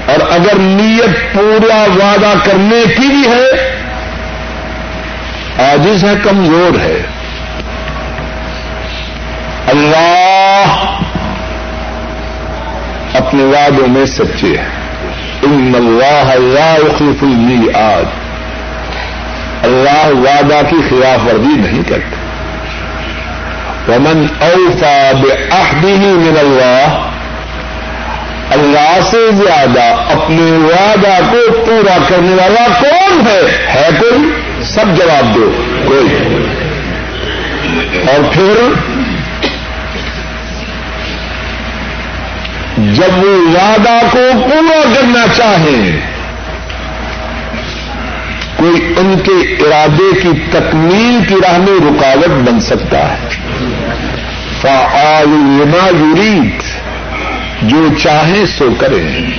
اور 0.06 0.32
اگر 0.32 0.56
نیت 0.60 1.34
پورا 1.34 1.76
وعدہ 1.76 2.34
کرنے 2.44 2.84
کی 2.86 3.08
بھی 3.08 3.28
ہے 3.28 3.68
آجز 5.72 6.04
ہے، 6.04 6.14
کمزور 6.24 6.80
ہے۔ 6.80 7.02
اللہ 9.68 11.00
اپنے 13.14 13.44
وعدوں 13.44 13.88
میں 13.88 14.06
سچے 14.06 14.48
ہیں۔ 14.48 14.78
ان 15.42 15.72
اللہ 15.76 16.34
لا 16.40 16.76
يخلف 16.76 17.24
المیعاد 17.24 18.27
اللہ 19.64 20.08
وعدہ 20.08 20.62
کی 20.70 20.76
خلاف 20.90 21.26
ورزی 21.26 21.56
نہیں 21.56 21.90
کرتے 21.90 22.28
ومن 23.88 24.26
اوفا 24.40 25.12
بعہده 25.14 26.08
من 26.08 26.34
اللہ 26.40 27.12
اللہ 28.52 29.00
سے 29.12 29.18
زیادہ 29.32 29.84
اپنے 30.12 30.52
وعدہ 30.52 31.20
کو 31.32 31.64
پورا 31.66 31.98
کرنے 32.08 32.34
والا 32.34 32.68
کون 32.82 33.28
ہے؟ 33.28 33.68
ہے 33.74 33.90
کوئی؟ 34.00 34.32
سب 34.64 34.86
جواب 34.98 35.36
دو، 35.36 35.52
کوئی۔ 35.86 36.08
اور 38.08 38.34
پھر، 38.34 38.70
جب 42.78 43.18
وہ 43.18 43.38
وعدہ 43.40 44.00
کو 44.12 44.20
پورا 44.34 44.84
کرنا 44.96 45.26
چاہیں 45.38 46.17
کوئی 48.58 48.94
ان 48.98 49.20
کے 49.24 49.54
ارادے 49.64 50.20
کی 50.22 50.30
تکمیل 50.52 51.20
کی 51.28 51.36
راہ 51.36 51.58
میں 51.58 51.90
رکاوٹ 51.90 52.50
بن 52.50 52.60
سکتا 52.60 53.14
ہے۔ 53.14 53.28
فعال 54.62 55.30
لما 55.30 55.88
یرید 55.88 56.62
جو 57.62 57.88
چاہیں 58.04 58.46
سو 58.46 58.70
کریں 58.78 59.32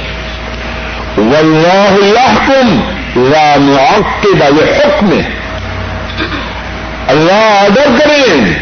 واللہ 1.17 1.95
یحکم 2.05 2.81
لا 3.17 3.57
معقب 3.59 4.43
حکم 4.61 5.21
اللہ 7.09 7.59
آڈر 7.61 7.87
کریں 7.99 8.55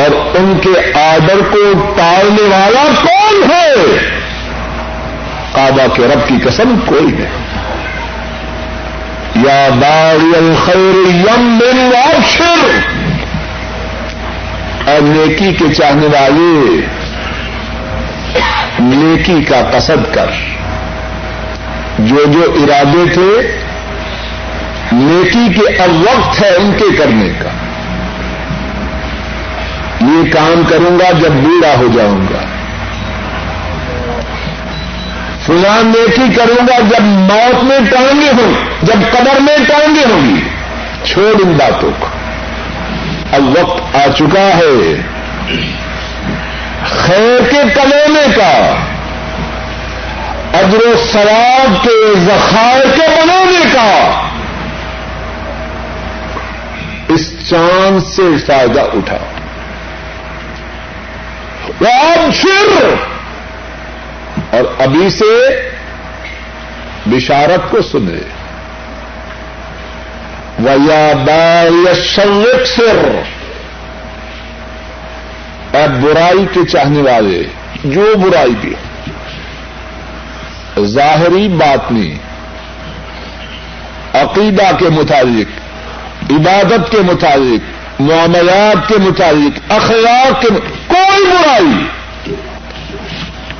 اور 0.00 0.36
ان 0.36 0.58
کے 0.62 0.92
آڈر 0.94 1.40
کو 1.50 1.92
ٹالنے 1.96 2.42
والا 2.42 2.84
کون 3.02 3.50
ہے؟ 3.50 3.74
کعبہ 5.52 5.94
کے 5.94 6.02
رب 6.02 6.28
کی 6.28 6.34
قسم 6.44 6.74
کوئی 6.86 7.06
نہیں۔ 7.06 7.51
یا 9.44 9.68
باغی 9.80 10.36
الخیر 10.36 11.08
یم 11.08 11.44
من 11.44 11.78
وابشر. 11.78 12.78
اور 14.90 15.02
نیکی 15.02 15.52
کے 15.52 15.74
چاہنے 15.74 16.06
والے، 16.06 16.80
نیکی 18.80 19.44
کا 19.48 19.70
قصد 19.72 20.14
کر۔ 20.14 20.26
جو 21.98 22.24
جو 22.26 22.42
ارادے 22.42 23.12
تھے، 23.12 23.58
نیکی 24.92 25.60
کے 25.60 25.82
اب 25.82 25.90
وقت 26.00 26.42
ہے 26.42 26.48
ان 26.48 26.72
کے 26.78 26.96
کرنے 26.98 27.28
کا۔ 27.38 27.48
یہ 30.00 30.32
کام 30.32 30.62
کروں 30.68 30.98
گا 30.98 31.10
جب 31.10 31.30
بوڑھا 31.30 31.74
ہو 31.78 31.86
جاؤں 31.94 32.20
گا۔ 32.30 32.61
فلان 35.46 35.86
نیکی 35.86 36.34
کروں 36.34 36.66
گا 36.66 36.78
جب 36.78 37.02
موت 37.02 37.64
میں 37.64 37.78
ٹانگے 37.90 38.30
ہوں، 38.30 38.52
جب 38.82 38.94
قبر 39.12 39.40
میں 39.40 39.56
ٹانگے 39.68 40.12
ہوں 40.12 40.22
گی۔ 40.22 40.40
چھوڑ 41.04 41.42
ان 41.44 41.52
باتوں 41.52 41.90
کو۔ 41.98 42.06
اب 43.32 43.58
وقت 43.58 43.96
آ 43.96 44.06
چکا 44.18 44.40
ہے۔ 44.40 44.96
خیر 46.86 47.40
کے 47.50 47.62
کمانے 47.74 48.26
کا 48.36 48.74
اجر 50.58 50.78
و 50.78 50.94
ثواب 51.12 51.84
کے 51.84 52.18
ذخائر 52.18 52.86
کے 52.94 53.08
بنانے 53.08 53.64
کا 53.72 54.20
اس 57.08 57.50
چاند 57.50 58.06
سے 58.06 58.22
فائدہ 58.46 58.80
اٹھا 58.80 59.16
پھر 61.78 63.11
اور 64.52 64.64
ابھی 64.78 65.10
سے 65.10 65.32
بشارت 67.06 67.70
کو 67.70 67.82
سنے 67.82 68.20
ویا 70.58 71.12
بایشوک 71.26 72.66
سر 72.66 73.20
اے 75.72 75.86
برائی 76.00 76.46
کے 76.52 76.60
چاہنے 76.72 77.02
والے، 77.02 77.42
جو 77.84 78.14
برائی 78.16 78.54
بھی 78.60 78.74
ظاہری 80.84 81.48
بات 81.48 81.92
نہیں۔ 81.92 82.18
عقیدہ 84.14 84.76
کے 84.78 84.88
مطابق 84.88 85.60
عبادت 86.30 86.90
کے 86.90 86.98
مطابق 86.98 88.00
معاملات 88.00 88.88
کے 88.88 88.94
مطابق 88.98 89.72
اخلاق 89.72 90.42
کے 90.42 90.48
کوئی 90.86 91.24
برائی 91.24 91.84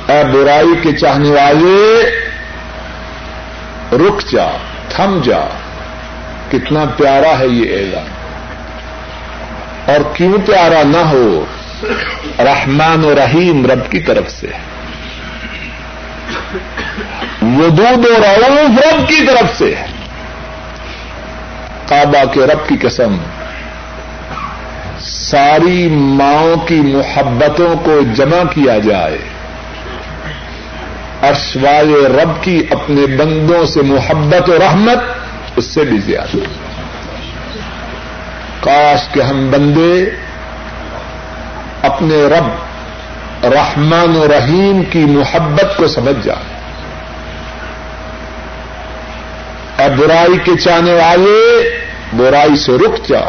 اے 0.07 0.23
برائی 0.23 0.79
کے 0.81 0.91
چاہنے 0.91 1.29
والے، 1.29 2.01
رک 3.91 4.31
جا، 4.31 4.47
تھم 4.89 5.21
جا، 5.23 5.39
کتنا 6.51 6.85
پیارا 6.97 7.39
ہے 7.39 7.47
یہ 7.47 7.77
اعلان۔ 7.77 8.07
اور 9.91 10.15
کیوں 10.15 10.33
پیارا 10.45 10.83
نہ 10.83 10.97
ہو، 10.97 11.45
رحمان 12.39 13.05
و 13.05 13.15
رحیم 13.15 13.65
رب 13.65 13.91
کی 13.91 13.99
طرف 13.99 14.31
سے۔ 14.31 14.47
ودود 17.41 18.05
و 18.05 18.21
رعوف 18.23 18.79
رب 18.79 19.07
کی 19.07 19.27
طرف 19.27 19.57
سے۔ 19.57 19.73
کعبہ 21.87 22.33
کے 22.33 22.39
رب 22.39 22.69
کی 22.69 22.87
قسم، 22.87 23.15
ساری 24.99 25.87
ماؤں 25.89 26.67
کی 26.67 26.81
محبتوں 26.81 27.75
کو 27.75 27.99
جمع 28.15 28.43
کیا 28.53 28.79
جائے۔ 28.79 29.17
اشوائے 31.23 32.07
رب 32.07 32.43
کی 32.43 32.63
اپنے 32.69 33.05
بندوں 33.05 33.65
سے 33.65 33.81
محبت 33.81 34.49
و 34.49 34.59
رحمت، 34.59 34.97
اس 35.55 35.65
سے 35.65 35.81
بھی 35.81 35.97
زیادہ۔ 35.97 36.37
کاش 38.59 39.07
کے 39.13 39.21
ہم 39.21 39.51
بندے 39.51 40.05
اپنے 41.81 42.15
رب، 42.15 42.47
رحمان 43.45 44.17
و 44.17 44.27
رحیم 44.27 44.83
کی 44.83 44.99
محبت 44.99 45.77
کو 45.77 45.87
سمجھ 45.87 46.25
جائیں۔ 46.25 46.53
اور 49.83 49.89
برائی 49.97 50.37
کے 50.43 50.51
چاہنے 50.61 50.93
والے 50.93 51.69
برائی 52.17 52.55
سے 52.55 52.71
رک 52.71 53.07
جا 53.07 53.19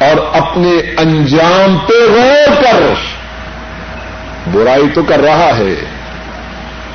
اور 0.00 0.36
اپنے 0.36 0.70
انجام 0.98 1.78
پہ 1.78 1.92
غور 1.92 2.62
کر۔ 2.62 3.09
برائی 4.52 4.88
تو 4.94 5.02
کر 5.02 5.20
رہا 5.20 5.50
ہے، 5.58 5.74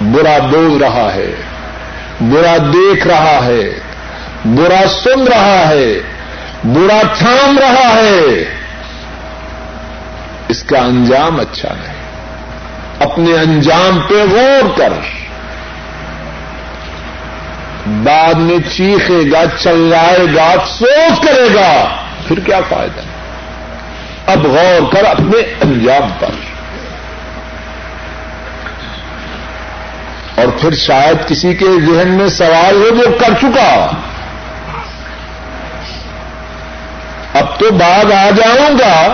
برا 0.01 0.37
بول 0.37 0.77
رہا 0.77 1.13
ہے، 1.15 1.31
برا 2.21 2.57
دیکھ 2.57 3.07
رہا 3.07 3.39
ہے، 3.45 3.69
برا 4.45 4.87
سن 5.03 5.23
رہا 5.27 5.69
ہے، 5.69 5.99
برا 6.63 7.01
تھام 7.17 7.59
رہا 7.59 7.93
ہے۔ 7.93 8.55
اس 10.47 10.63
کا 10.63 10.79
انجام 10.79 11.39
اچھا 11.39 11.69
نہیں 11.73 11.95
اپنے 12.99 13.33
انجام 13.33 13.99
پہ 14.09 14.13
غور 14.31 14.77
کر۔ 14.77 14.93
بعد 17.87 18.33
میں 18.33 18.57
چیخے 18.71 19.23
گا، 19.31 19.43
چلائے 19.59 20.35
گا، 20.35 20.43
افسوس 20.43 21.19
کرے 21.19 21.55
گا۔ 21.55 21.85
پھر 22.27 22.39
کیا 22.39 22.59
فائدہ؟ 22.69 23.01
اب 24.31 24.45
غور 24.45 24.93
کر 24.93 25.03
اپنے 25.03 25.37
انجام 25.61 26.09
پر۔ 26.19 26.54
اور 30.35 30.47
پھر 30.61 30.73
شاید 30.73 31.27
کسی 31.27 31.53
کے 31.53 31.65
ذہن 31.65 32.09
میں 32.09 32.27
سوال 32.27 32.75
ہو 32.75 32.89
جو 32.89 33.17
کر 33.19 33.33
چکا 33.41 33.91
اب 37.33 37.59
تو 37.59 37.71
بعد 37.71 38.11
آ 38.11 38.29
جاؤں 38.29 38.79
گا۔ 38.79 39.13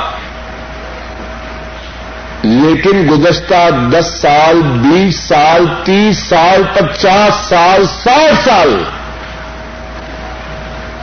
لیکن 2.43 3.07
گزشتہ 3.11 3.69
دس 3.91 4.05
سال، 4.21 4.61
بیس 4.61 5.19
سال، 5.19 5.65
تیس 5.83 6.17
سال، 6.17 6.63
پچاس 6.73 7.35
سال، 7.49 7.85
ساٹھ 8.03 8.49
سال 8.49 8.83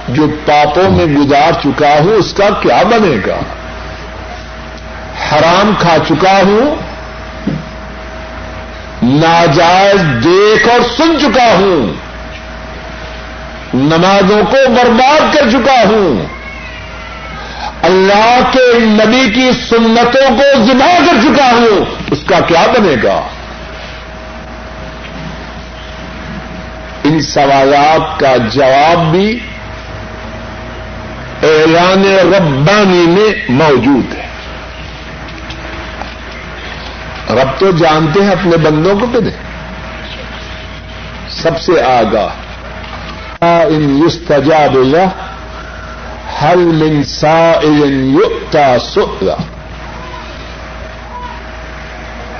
جو 0.08 0.26
پاپوں 0.46 0.90
میں 0.90 1.06
گزار 1.06 1.52
چکا 1.64 1.94
ہوں، 2.00 2.12
اس 2.12 2.34
کا 2.36 2.48
کیا 2.62 2.82
بنے 2.82 3.16
گا؟ 3.26 3.38
حرام 5.32 5.72
کھا 5.78 5.96
چکا 6.08 6.40
ہوں 6.42 6.87
ناجائز 9.08 10.24
دیکھ 10.24 10.68
اور 10.68 10.80
سن 10.96 11.16
چکا 11.20 11.46
ہوں۔ 11.46 11.92
نمازوں 13.74 14.42
کو 14.42 14.56
برباد 14.68 15.34
کر 15.34 15.50
چکا 15.50 15.82
ہوں۔ 15.88 16.26
اللہ 17.82 18.40
کے 18.52 18.78
نبی 18.78 19.30
کی 19.34 19.50
سنتوں 19.70 20.36
کو 20.36 20.62
ذبح 20.62 20.98
کر 21.06 21.16
چکا 21.22 21.44
ہوں۔ 21.44 21.84
اس 22.10 22.18
کا 22.26 22.40
کیا 22.40 22.66
بنے 22.66 22.94
گا؟ 23.02 23.20
ان 27.04 27.20
سوالات 27.20 28.20
کا 28.20 28.36
جواب 28.36 29.12
بھی 29.12 29.38
اعلان 31.42 32.04
ربانی 32.34 33.06
میں 33.06 33.44
موجود 33.48 34.18
ہے۔ 34.18 34.27
رب 37.30 37.48
تو 37.58 37.70
جانتے 37.70 38.22
ہیں 38.22 38.30
اپنے 38.30 38.56
بندوں 38.56 38.98
کو 39.00 39.06
کدے 39.06 39.30
سب 41.28 41.60
سے 41.60 41.82
آگاہ۔ 41.82 42.28
ان 43.44 44.02
یستجاب 44.06 44.74
اللہ 44.74 45.08
حل 46.42 46.58
من 46.58 47.02
سائل 47.02 48.14
یؤتا 48.14 48.78
سؤلا 48.78 49.34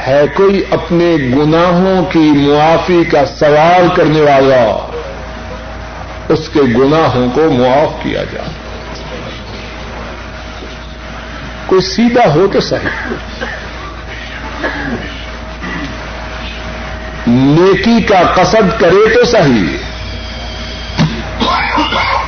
ہے 0.06 0.22
کوئی 0.34 0.64
اپنے 0.70 1.16
گناہوں 1.36 2.04
کی 2.12 2.32
معافی 2.36 3.04
کا 3.04 3.26
سوال 3.26 3.88
کرنے 3.96 4.20
والا؟ 4.20 4.88
اس 6.28 6.48
کے 6.52 6.60
گناہوں 6.60 7.28
کو 7.34 7.50
معاف 7.50 8.02
کیا 8.02 8.24
جائے 8.24 8.48
کوئی 11.66 11.80
سیدھا 11.80 12.34
ہو 12.34 12.46
تو 12.52 12.60
صحیح۔ 12.60 13.14
نیکی 17.26 18.02
کا 18.02 18.22
قصد 18.34 18.80
کرے 18.80 19.14
تو 19.14 19.24
صحیح۔ 19.24 19.76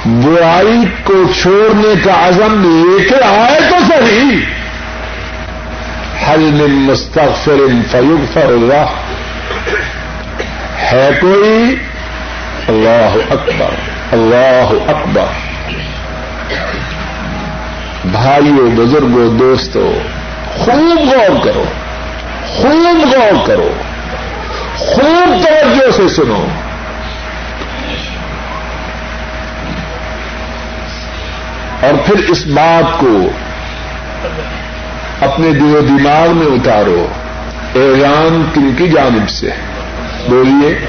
برائی 0.05 0.85
کو 1.05 1.23
چھوڑنے 1.41 1.95
کا 2.05 2.29
عزم 2.29 2.63
لے 2.63 3.09
کے 3.09 3.25
آئے 3.25 3.61
تو 3.71 3.77
صحیح۔ 3.89 4.37
حل 6.29 6.41
من 6.41 6.71
مستغفر 6.71 7.61
فیغفر 7.91 8.47
اللہ 8.47 8.87
ہے 10.79 11.11
کوئی؟ 11.21 11.77
اللہ 12.69 13.33
اکبر 13.33 13.75
اللہ 14.13 14.91
اکبر۔ 14.91 15.25
بھائیوں 18.05 18.71
بزرگوں 18.71 19.39
دوستوں 19.39 19.93
خوب 20.59 20.99
غور 20.99 21.45
کرو۔ 21.45 21.65
خوب 22.57 23.15
غور 23.15 23.47
کرو، 23.47 23.73
خوب 24.77 25.47
توجہ 25.47 25.91
سے 25.91 26.09
سنو۔ 26.09 26.47
اور 31.81 31.93
پھر 32.07 32.31
اس 32.31 32.47
بات 32.47 32.99
کو 32.99 33.31
اپنے 35.21 35.51
دل 35.51 35.77
و 35.77 35.81
دماغ 35.81 36.37
میں 36.37 36.47
اتارو 36.47 37.09
ایران 37.75 38.51
کن 38.55 38.75
کی 38.79 38.89
جانب 38.89 39.29
سے؟ 39.29 39.51
بولیے، 40.29 40.87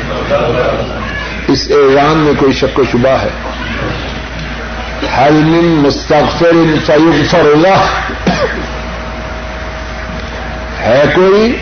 اس 1.47 1.67
ایران 1.67 2.17
میں 2.17 2.33
کوئی 2.37 2.53
شک 2.53 2.79
و 2.79 2.83
شبہ 2.91 3.09
ہے؟ 3.09 3.29
حلم 5.17 5.81
مستقفر 5.81 6.51
فیغفر 6.85 7.39
اللہ 7.39 7.83
ہے 10.83 11.03
کوئی 11.15 11.57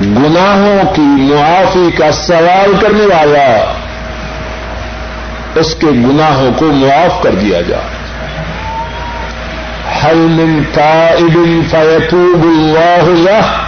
گناہوں 0.00 0.94
کی 0.94 1.02
معافی 1.02 1.90
کا 1.98 2.12
سوال 2.12 2.72
کرنے 2.80 3.04
والا 3.04 3.72
اس 5.54 5.74
کے 5.74 5.86
گناہوں 5.86 6.50
کو 6.58 6.64
معاف 6.64 7.22
کر 7.22 7.30
دیا 7.30 7.60
جائے۔ 7.60 7.92
حل 10.04 10.16
من 10.16 10.62
تائب 10.74 11.38
فیتوب 11.70 12.42
اللہ 12.42 13.04
له؟ 13.04 13.62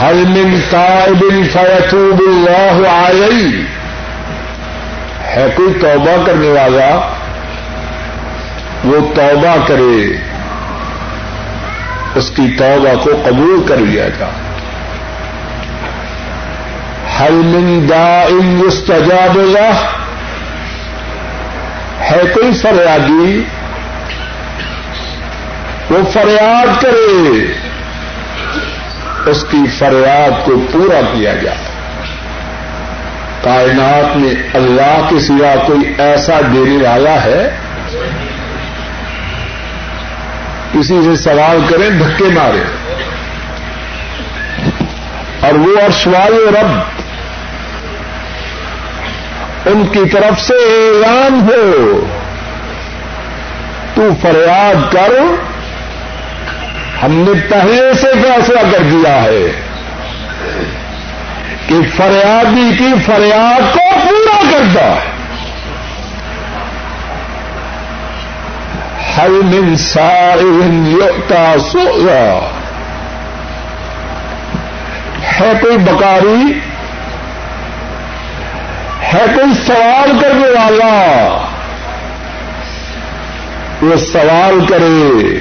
حل 0.00 0.24
من 0.26 0.60
تائب 0.70 1.24
فیتوب 1.52 2.20
اللہ 2.20 2.88
علیہ 2.88 3.62
ہے 5.26 5.46
کوئی 5.56 5.74
توبہ 5.80 6.26
کرنے 6.26 6.48
والا 6.48 7.19
وہ 8.84 9.00
توبہ 9.14 9.54
کرے، 9.68 10.04
اس 12.16 12.30
کی 12.36 12.46
توبہ 12.58 12.94
کو 13.04 13.10
قبول 13.24 13.62
کر 13.68 13.76
لیا 13.76 14.08
جائے 14.18 14.48
حل 17.18 17.40
من 17.44 17.68
یستجاب 18.66 19.38
اللہ 19.38 19.82
ہے 22.00 22.20
کوئی 22.34 22.52
فریادی؟ 22.60 23.42
وہ 25.90 25.98
فریاد 26.12 26.82
کرے، 26.82 27.44
اس 29.30 29.44
کی 29.50 29.62
فریاد 29.78 30.44
کو 30.46 30.52
پورا 30.72 31.00
کیا 31.12 31.34
جائے 31.34 31.68
کائنات 33.42 34.16
میں 34.16 34.34
اللہ 34.54 35.08
کے 35.10 35.18
سوا 35.20 35.54
کوئی 35.66 35.92
ایسا 35.98 36.40
دینے 36.52 36.82
والا 36.84 37.22
ہے؟ 37.24 37.50
کسی 40.72 41.00
سے 41.04 41.16
سوال 41.16 41.58
کریں، 41.68 41.90
دھکے 41.90 42.24
مارے 42.24 42.62
اور 45.40 45.52
وہ 45.52 45.80
ارشوائے 45.84 46.50
رب، 46.50 46.80
ان 49.66 49.86
کی 49.92 50.08
طرف 50.12 50.40
سے 50.40 50.54
اعلان 50.54 51.48
ہو۔ 51.48 52.06
تو 53.94 54.08
فریاد 54.22 54.92
کر، 54.92 55.12
ہم 57.02 57.12
نے 57.12 57.40
پہلے 57.48 57.94
سے 57.94 58.06
فیصلہ 58.22 58.60
کر 58.72 58.82
دیا 58.82 59.22
ہے 59.22 59.52
کہ 61.66 61.74
فریادی 61.96 62.70
کی 62.78 62.92
فریاد 63.06 63.74
کو 63.74 63.98
پورا 64.08 64.40
کرتا 64.50 64.84
ہے 64.84 65.09
ہر 69.20 69.28
منسار 69.28 70.38
یوتا 70.86 71.54
سو 71.72 72.08
ہے 75.40 75.52
کوئی 75.62 75.78
بکاری؟ 75.78 76.60
ہے 79.02 79.24
کوئی 79.34 79.54
سوال 79.66 80.18
کرنے 80.20 80.48
والا؟ 80.48 81.46
وہ 83.82 83.96
سوال 83.96 84.66
کرے 84.68 85.38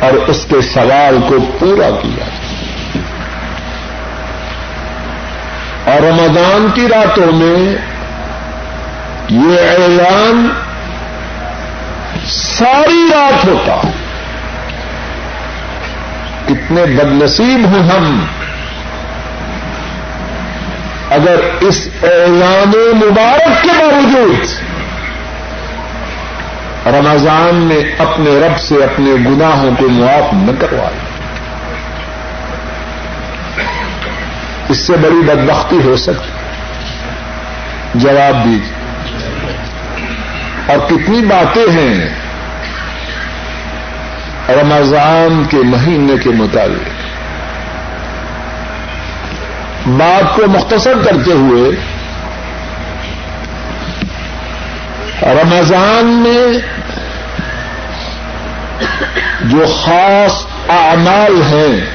اور 0.00 0.12
اس 0.12 0.46
کے 0.50 0.60
سوال 0.60 1.18
کو 1.28 1.34
پورا 1.58 1.90
کیا۔ 2.02 2.24
اور 5.92 6.02
رمضان 6.02 6.68
کی 6.74 6.88
راتوں 6.88 7.32
میں 7.32 7.74
یہ 9.28 9.60
اعلان 9.60 10.48
ساری 12.30 13.06
رات 13.12 13.44
ہوتا 13.44 13.88
کتنے 16.46 16.82
بدنصیب 16.86 17.64
ہوں 17.64 17.90
ہم۔ 17.90 18.24
اگر 21.10 21.36
اس 21.60 21.88
اعلان 22.02 22.72
مبارک 22.96 23.62
کے 23.62 23.68
باوجود 23.78 24.46
رمضان 26.86 27.54
میں 27.54 27.80
اپنے 27.98 28.30
رب 28.30 28.60
سے 28.60 28.74
اپنے 28.74 29.10
گناہوں 29.12 29.70
کو 29.78 29.88
معاف 29.88 30.34
نہ 30.34 30.50
کروائے 30.58 30.98
اس 34.68 34.78
سے 34.78 34.92
بڑی 34.92 35.22
بدبختی 35.26 35.78
ہو 35.84 35.96
سکتی۔ 35.96 36.30
جواب 37.94 38.44
دیجیے 38.44 38.79
اور 40.70 40.78
کتنی 40.88 41.20
باتیں 41.20 41.72
ہیں 41.72 42.08
رمضان 44.48 45.44
کے 45.50 45.56
مہینے 45.56 46.18
کے 46.22 46.30
مطابق۔ 46.30 46.88
بات 49.88 50.36
کو 50.36 50.42
مختصر 50.46 50.92
کرتے 51.04 51.32
ہوئے 51.32 51.70
رمضان 55.22 56.06
میں 56.06 56.58
جو 59.40 59.64
خاص 59.66 60.46
اعمال 60.68 61.42
ہیں، 61.42 61.86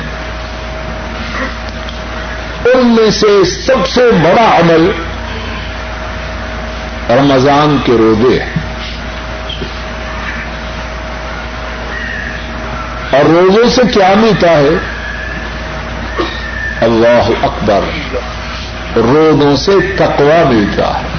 ان 2.74 2.88
میں 2.88 3.10
سے 3.12 3.46
سب 3.46 3.88
سے 3.88 4.02
بڑا 4.24 4.60
عمل 4.60 4.92
رمضان 7.10 7.78
کے 7.84 7.92
روزے۔ 7.92 8.40
اور 13.18 13.26
روزے 13.26 13.70
سے 13.70 13.82
کیا 13.94 14.14
ملتا 14.18 14.50
ہے؟ 14.50 14.70
اللہ 16.82 17.46
اکبر۔ 17.46 17.80
روزوں 18.96 19.56
سے 19.56 19.72
تقوا 19.96 20.50
ملتا 20.50 20.88
ہے۔ 20.88 21.16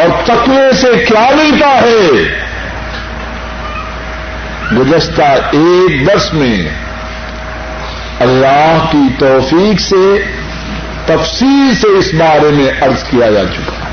اور 0.00 0.22
تقوی 0.24 0.76
سے 0.76 1.04
کیا 1.08 1.30
ملتا 1.34 1.68
ہے؟ 1.68 2.40
گزشتہ 4.76 5.22
ایک 5.22 6.06
برس 6.06 6.34
میں 6.34 6.68
اللہ 8.20 8.84
کی 8.90 9.08
توفیق 9.18 9.80
سے 9.80 10.24
تفصیل 11.10 11.74
سے 11.74 11.88
اس 11.98 12.14
بارے 12.14 12.50
میں 12.54 12.70
ارض 12.82 13.02
کیا 13.04 13.30
جا 13.30 13.44
چکا 13.44 13.88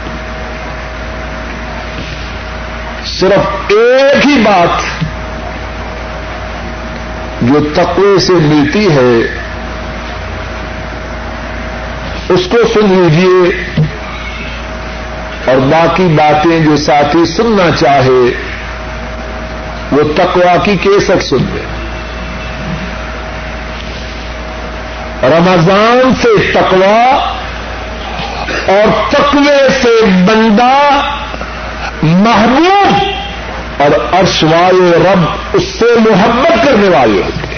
صرف 3.06 3.72
ایک 3.72 4.26
ہی 4.26 4.42
بات 4.42 4.82
جو 7.42 7.60
تقوی 7.74 8.20
سے 8.20 8.34
ملتی 8.34 8.88
ہے، 8.88 9.14
اس 12.34 12.48
کو 12.52 12.58
سن 12.74 12.94
لیجیے 12.94 13.52
اور 15.52 15.58
باقی 15.72 16.08
باتیں 16.18 16.60
جو 16.60 16.76
ساتھی 16.78 17.26
سننا 17.26 17.70
چاہے، 17.80 18.24
وہ 19.92 20.04
تقوا 20.16 20.56
کی 20.66 20.76
کیسک 20.82 21.22
سن 21.22 21.46
لے 21.54 21.62
رمضان 25.24 26.16
سے 26.22 26.52
تقوا 26.52 27.34
اور 28.68 29.12
تقوی 29.12 29.70
سے 29.82 30.06
بندہ 30.06 31.02
محبوب 32.04 33.04
اور 33.82 34.16
ارشوائے 34.20 34.92
رب 34.96 35.26
اس 35.54 35.64
سے 35.64 35.86
محبت 36.00 36.66
کرنے 36.66 36.98
والے 36.98 37.22
ہوتے 37.26 37.56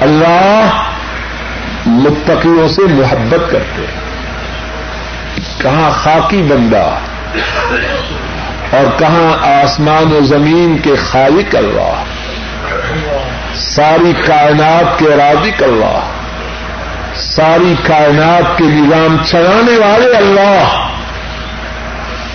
اللہ 0.00 0.68
متقیوں 1.86 2.68
سے 2.68 2.82
محبت 2.82 3.50
کرتے 3.50 3.82
ہیں۔ 3.82 4.02
کہاں 5.58 5.90
خاکی 5.90 6.42
بندہ 6.42 6.98
اور 8.70 8.98
کہاں 8.98 9.60
آسمان 9.62 10.12
و 10.12 10.20
زمین 10.24 10.78
کے 10.78 10.94
خالق 10.96 11.56
اللہ۔ 11.56 12.02
ساری 13.54 14.12
کائنات 14.26 14.98
کے 14.98 15.06
رازق 15.16 15.62
اللہ۔ 15.62 16.10
ساری 17.14 17.74
کائنات 17.82 18.58
کے 18.58 18.64
نظام 18.64 19.16
چلانے 19.24 19.78
والے 19.78 20.16
اللہ۔ 20.16 20.88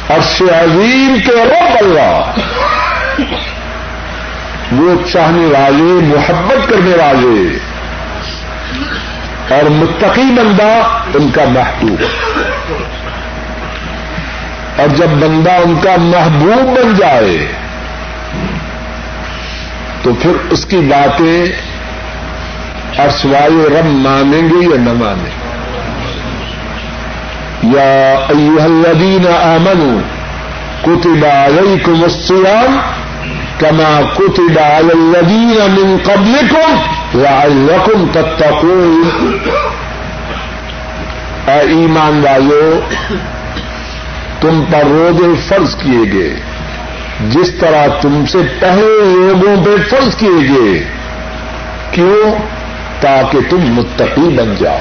عرش 0.09 0.41
عظیم 0.41 1.17
کے 1.25 1.31
رب 1.31 1.77
اللہ۔ 1.77 2.31
وہ 4.71 5.07
چاہنے 5.07 5.45
والے، 5.45 6.05
محبت 6.07 6.69
کرنے 6.69 6.95
والے۔ 6.95 7.59
اور 9.55 9.69
متقی 9.69 10.21
بندہ 10.21 10.97
ان 11.15 11.31
کا 11.31 11.43
محبوب۔ 11.43 12.01
اور 14.79 14.87
جب 14.87 15.07
بندہ 15.07 15.51
ان 15.51 15.79
کا 15.83 15.95
محبوب 15.97 16.77
بن 16.77 16.93
جائے 16.95 17.51
تو 20.07 20.13
پھر 20.21 20.31
اس 20.49 20.65
کی 20.65 20.77
باتیں 20.77 21.45
ارسوائے 22.97 23.69
رب 23.69 23.85
مانیں 23.85 24.41
گے 24.41 24.55
یا 24.61 24.77
نہ 24.77 24.93
مانیں؟ 24.93 25.31
یا 27.75 28.15
ایوہ 28.29 28.61
الذین 28.61 29.27
آمنوا، 29.27 30.01
کتب 30.81 31.25
علیکم 31.25 32.03
الصیام 32.03 32.79
کما 33.59 34.01
کتب 34.15 34.59
علی 34.59 34.91
الذین 34.93 35.57
من 35.71 35.97
قبلکم 36.03 36.75
لعلکم 37.21 38.05
تتقون۔ 38.11 39.01
اے 41.47 41.59
ایمان 41.59 42.21
والو، 42.23 42.79
تم 44.41 44.63
پر 44.71 44.85
روزے 44.85 45.41
فرض 45.47 45.75
کیے 45.75 46.13
گئے۔ 46.13 46.35
جس 47.25 47.51
طرح 47.59 47.87
تم 48.01 48.25
سے 48.25 48.37
پہلے 48.59 49.03
لوگوں 49.03 49.65
پہ 49.65 49.89
فرض 49.89 50.15
کیے 50.15 50.49
گئے، 50.49 50.83
کیوں؟ 51.91 52.31
تاکہ 52.99 53.39
تم 53.49 53.57
متقی 53.59 54.35
بن 54.35 54.55
جاؤ۔ 54.55 54.79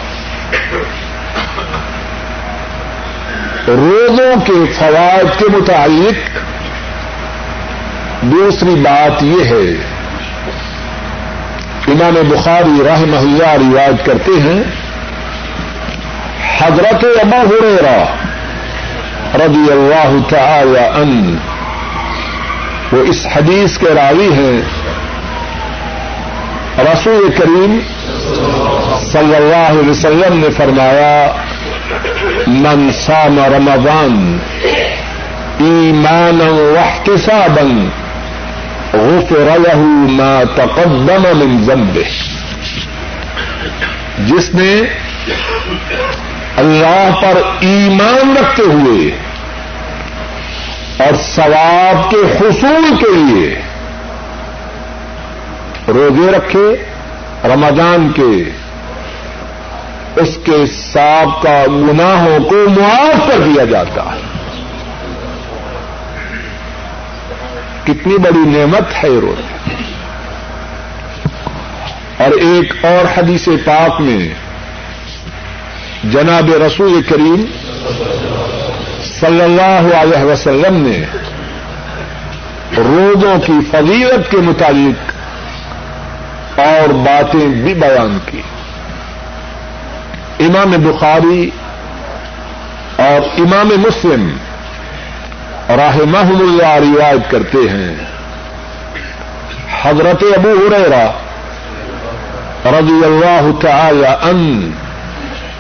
روزوں 3.68 4.40
کے 4.44 4.72
فوائد 4.78 5.38
کے 5.38 5.44
متعلق 5.44 6.38
دوسری 8.22 8.74
بات 8.74 9.22
یہ 9.22 9.44
ہے، 9.44 9.68
امام 11.88 12.14
بخاری 12.28 12.84
راہ 12.84 13.00
محلہ 13.00 13.46
رواج 13.46 13.94
کرتے 14.04 14.40
ہیں، 14.40 14.62
حضرت 16.58 17.04
ابا 17.04 17.38
ہریرا 17.38 18.04
رضی 19.34 19.72
اللہ 19.72 20.28
تعالی 20.28 21.00
ان 21.00 21.36
وہ 22.92 23.02
اس 23.02 23.26
حدیث 23.36 23.78
کے 23.78 23.86
راوی 23.94 24.32
ہیں۔ 24.32 24.60
رسول 26.78 27.28
کریم 27.38 27.78
صلی 29.12 29.36
اللہ 29.36 29.68
علیہ 29.68 29.90
وسلم 29.90 30.38
نے 30.38 30.50
فرمایا، 30.50 31.32
من 32.46 32.90
سام 32.92 33.38
رمضان 33.38 34.38
ایمان 35.58 36.40
واحتسابا 36.48 37.88
غفر 38.92 39.48
له 39.68 39.82
ما 40.08 40.42
تقدم 40.54 41.38
من 41.38 41.64
ذنبه. 41.64 42.10
جس 44.26 44.54
نے 44.54 44.82
اللہ 46.56 47.10
پر 47.22 47.40
ایمان 47.60 48.36
رکھتے 48.36 48.62
ہوئے 48.62 49.25
اور 50.98 51.14
ثواب 51.34 52.10
کے 52.10 52.16
حصول 52.16 52.96
کے 52.98 53.12
لیے 53.12 53.62
روزے 55.88 56.32
رکھے، 56.32 56.84
رمضان 57.44 58.12
کے 58.12 58.50
اس 60.20 60.38
کے 60.44 60.66
ساب 60.92 61.42
کا 61.42 61.64
گناہوں 61.68 62.44
کو 62.44 62.56
معاف 62.68 63.28
کر 63.28 63.38
دیا 63.38 63.64
جاتا۔ 63.64 64.02
ہے 64.02 64.20
کتنی 67.84 68.18
بڑی 68.18 68.58
نعمت 68.58 69.04
ہے 69.04 69.08
روزے 69.08 69.84
اور 72.24 72.30
ایک 72.30 72.84
اور 72.84 73.18
حدیث 73.18 73.48
پاک 73.64 74.00
میں 74.00 74.34
جناب 76.04 76.50
رسول 76.66 77.02
کریم 77.08 77.44
صلی 79.20 79.42
اللہ 79.42 79.96
علیہ 79.96 80.24
وسلم 80.24 80.86
نے 80.86 81.04
روزوں 82.76 83.38
کی 83.46 83.52
فضیلت 83.70 84.30
کے 84.30 84.36
متعلق 84.36 85.12
اور 86.60 86.92
باتیں 86.92 87.46
بھی 87.46 87.74
بیان 87.74 88.18
کی۔ 88.26 88.42
امام 90.40 90.70
بخاری 90.70 91.50
اور 92.96 93.40
امام 93.40 93.68
مسلم 93.68 94.36
راہ 95.68 95.96
محم 95.96 96.36
اللہ 96.36 97.00
روایت 97.00 97.30
کرتے 97.30 97.58
ہیں۔ 97.58 97.94
حضرت 99.82 100.24
ابو 100.36 100.50
ہریرا 100.50 101.10
رضی 102.78 103.04
اللہ 103.04 103.60
تعالی 103.60 104.06
ان 104.06 104.70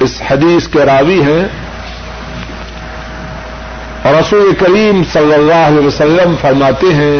اس 0.00 0.22
حدیث 0.30 0.68
کے 0.68 0.78
راوی 0.78 1.22
ہیں۔ 1.22 1.65
اور 4.06 4.14
رسول 4.14 4.54
کریم 4.58 5.02
صلی 5.12 5.34
اللہ 5.34 5.62
علیہ 5.66 5.86
وسلم 5.86 6.34
فرماتے 6.40 6.92
ہیں، 6.94 7.18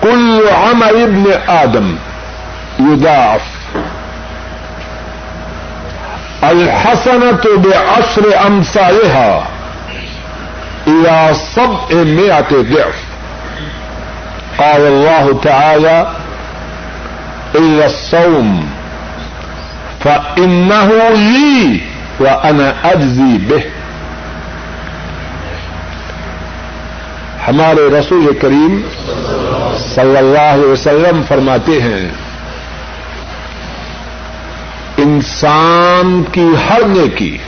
کل 0.00 0.40
عمل 0.54 0.96
ابن 1.02 1.24
آدم 1.46 1.88
یداف 2.78 3.46
الحسنت 6.42 7.46
بعشر 7.64 8.26
امثالها 8.46 9.42
الى 10.86 11.34
سبع 11.54 11.88
مئة 11.92 12.50
ضعف 12.50 12.98
قال 14.58 14.80
الله 14.80 15.40
تعالى 15.42 16.06
الا 17.54 17.84
الصوم 17.86 18.69
فانه 20.02 20.90
لي 21.14 21.78
وانا 22.20 22.88
اجزي 22.88 23.38
به۔ 23.48 23.58
ہمارے 27.48 27.98
رسول 27.98 28.38
کریم 28.38 28.80
صلی 29.94 30.16
اللہ 30.16 30.38
علیہ 30.38 30.68
وسلم 30.68 31.22
فرماتے 31.28 31.82
ہیں، 31.82 32.10
انسان 34.96 36.22
کی 36.32 36.46
ہر 36.70 36.80
نیکی، 36.86 37.38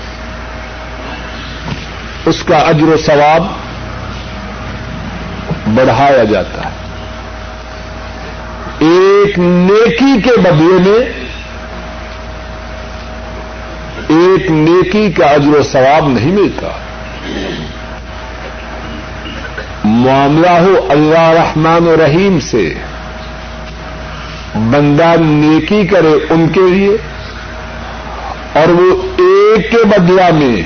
اس 2.27 2.43
کا 2.43 2.57
اجر 2.57 2.85
و 2.85 2.97
ثواب 3.07 3.45
بڑھایا 5.75 6.25
جاتا 6.25 6.65
ہے۔ 6.65 6.71
ایک 8.79 9.39
نیکی 9.39 10.21
کے 10.23 10.37
بدلے 10.37 10.91
میں 10.91 11.22
ایک 14.09 14.51
نیکی 14.51 15.11
کا 15.11 15.27
اجر 15.27 15.59
و 15.59 15.63
ثواب 15.63 16.09
نہیں 16.09 16.33
ملتا۔ 16.33 16.69
معاملہ 19.85 20.51
ہو 20.51 20.87
اللہ 20.91 21.31
رحمان 21.31 21.89
و 21.89 21.97
رحیم 21.97 22.41
سے۔ 22.41 22.75
بندہ 24.55 25.15
نیکی 25.21 25.87
کرے 25.87 26.13
ان 26.31 26.49
کے 26.49 26.61
لیے 26.61 26.97
اور 28.53 28.69
وہ 28.69 29.03
ایک 29.03 29.71
کے 29.71 29.85
بدلا 29.85 30.31
میں 30.35 30.57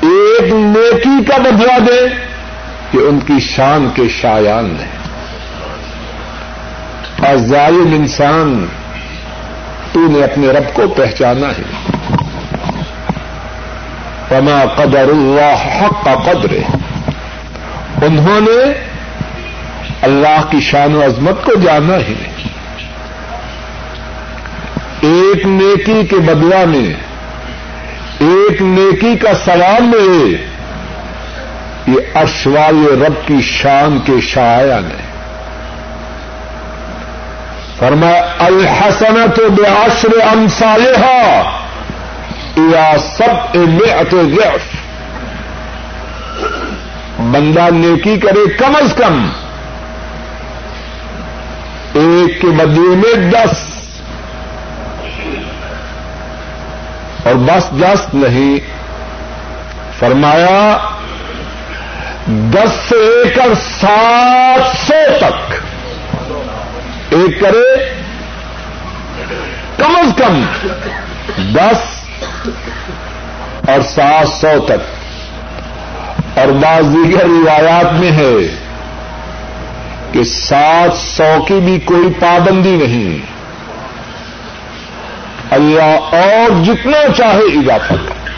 ایک 0.00 0.52
نیکی 0.52 1.24
کا 1.24 1.36
بدلا 1.36 1.78
دے 1.78 2.08
کہ 2.90 2.98
ان 2.98 3.18
کی 3.26 3.40
شان 3.40 3.88
کے 3.94 4.02
شایان 4.20 4.64
نے 4.64 4.86
اور 7.28 7.36
ظالم 7.36 7.94
انسان، 7.94 8.66
تو 9.92 10.00
نے 10.00 10.24
اپنے 10.24 10.48
رب 10.48 10.74
کو 10.74 10.88
پہچانا 10.88 11.48
ہے۔ 11.48 11.77
پما 14.28 14.64
قدر 14.76 14.98
اللہ 14.98 15.82
حق 15.82 16.04
کا 16.04 16.14
قدر 16.14 16.52
انہوں 18.02 18.40
نے 18.40 18.72
اللہ 20.02 20.42
کی 20.50 20.60
شان 20.60 20.94
و 20.94 21.04
عظمت 21.04 21.44
کو 21.44 21.54
جانا 21.54 21.96
ہی 21.96 22.14
نہیں 22.20 22.38
ایک 25.00 25.46
نیکی 25.46 26.06
کے 26.06 26.16
بدلا 26.16 26.64
میں، 26.64 26.94
ایک 28.18 28.62
نیکی 28.62 29.16
کا 29.16 29.28
سلام 29.44 29.90
ملے 29.90 30.44
یہ 31.86 32.18
اشوال 32.18 33.02
رب 33.02 33.26
کی 33.26 33.40
شان 33.42 33.98
کے 34.04 34.12
شاعر 34.20 34.80
نے۔ 34.80 35.02
فرما 37.78 38.10
الحسنت 38.38 39.40
بعشر 39.40 40.20
امثالها 40.32 41.42
یا 41.46 41.57
سب 43.16 43.56
مئت 43.56 44.12
ضعف۔ 44.12 44.76
بندہ 47.18 47.70
نیکی 47.70 48.16
کرے 48.16 48.52
کم 48.58 48.76
از 48.76 48.94
کم۔ 48.94 49.30
ایک 51.94 52.40
کے 52.40 52.46
بدلے 52.46 52.96
میں 52.96 53.30
دس۔ 53.30 53.56
اور 57.24 57.34
بس 57.34 57.82
دس 57.82 58.14
نہیں۔ 58.14 58.58
فرمایا، 59.98 60.78
دس 62.26 62.88
سے 62.88 62.96
لے 62.96 63.30
کر 63.30 63.54
سات 63.80 64.76
سو 64.86 65.16
تک۔ 65.20 65.54
ایک 67.10 67.40
کرے 67.40 67.94
کم 69.76 69.96
از 69.96 70.14
کم۔ 70.16 70.42
دس 71.54 71.97
اور 73.68 73.80
سات 73.80 74.28
سو 74.28 74.64
تک۔ 74.64 74.98
اور 76.38 76.48
بعض 76.48 76.84
دیگر 76.84 77.24
روایات 77.24 77.92
میں 77.92 78.12
ہے 78.12 78.54
کہ 80.12 80.24
سات 80.24 80.96
سو 80.96 81.44
کی 81.48 81.54
بھی 81.54 81.78
کوئی 81.84 82.08
پابندی 82.20 82.76
نہیں۔ 82.76 83.38
اللہ 85.50 86.16
اور 86.16 86.64
جتنا 86.64 86.98
چاہے 87.16 87.38
اضافہ 87.38 87.94
کر 87.94 88.30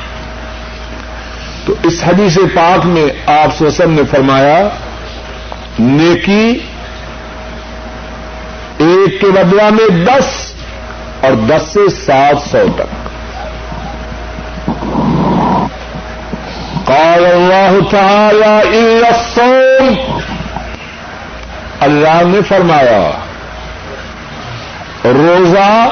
تو 1.66 1.74
اس 1.82 2.02
حدیث 2.06 2.38
پاک 2.54 2.86
میں 2.86 3.06
آپ 3.26 3.56
سوسم 3.58 3.92
نے 3.92 4.02
فرمایا، 4.10 4.68
نیکی 5.78 6.58
ایک 8.78 9.20
کے 9.20 9.26
بدلا 9.26 9.68
میں 9.68 10.04
دس 10.04 10.52
اور 11.20 11.32
دس 11.32 11.62
سے 11.72 11.88
سات 12.06 12.50
سو 12.50 12.66
تک۔ 12.76 13.09
قال 16.90 17.26
اللہ 17.26 17.90
تعالی 17.90 18.98
الصوم. 19.04 20.18
اللہ 21.80 22.22
نے 22.26 22.38
فرمایا، 22.48 23.10
روزہ 25.04 25.88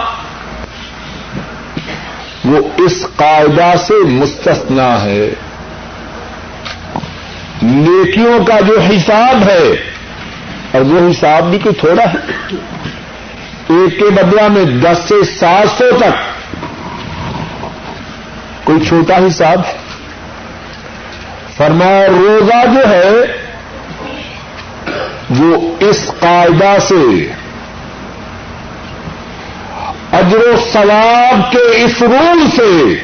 وہ 2.44 2.68
اس 2.76 3.06
قاعدہ 3.16 3.76
سے 3.86 3.94
مستثنا 4.04 5.02
ہے۔ 5.02 5.30
نیکیوں 7.62 8.44
کا 8.44 8.60
جو 8.60 8.80
حساب 8.80 9.48
ہے، 9.48 9.68
اور 10.72 10.80
وہ 10.80 11.10
حساب 11.10 11.50
بھی 11.50 11.58
کوئی 11.58 11.74
تھوڑا 11.74 12.04
ہے۔ 12.04 12.56
ایک 13.68 13.98
کے 13.98 14.10
بدلا 14.10 14.48
میں 14.48 14.64
دس 14.64 14.98
سے 15.08 15.24
سات 15.24 15.78
سو 15.78 15.90
تک، 15.98 16.16
کوئی 18.64 18.86
چھوٹا 18.88 19.16
حساب 19.16 19.58
ہے۔ 19.58 19.87
فرمایا 21.58 22.06
روزہ 22.06 22.66
جو 22.66 22.88
ہے 22.88 23.10
وہ 25.38 25.74
اس 25.80 26.10
قاعدہ 26.20 26.76
سے 26.80 27.32
اجر 30.12 30.38
و 30.38 30.56
ثواب 30.72 31.52
کے 31.52 31.84
اس 31.84 32.02
رول 32.02 32.50
سے 32.56 32.94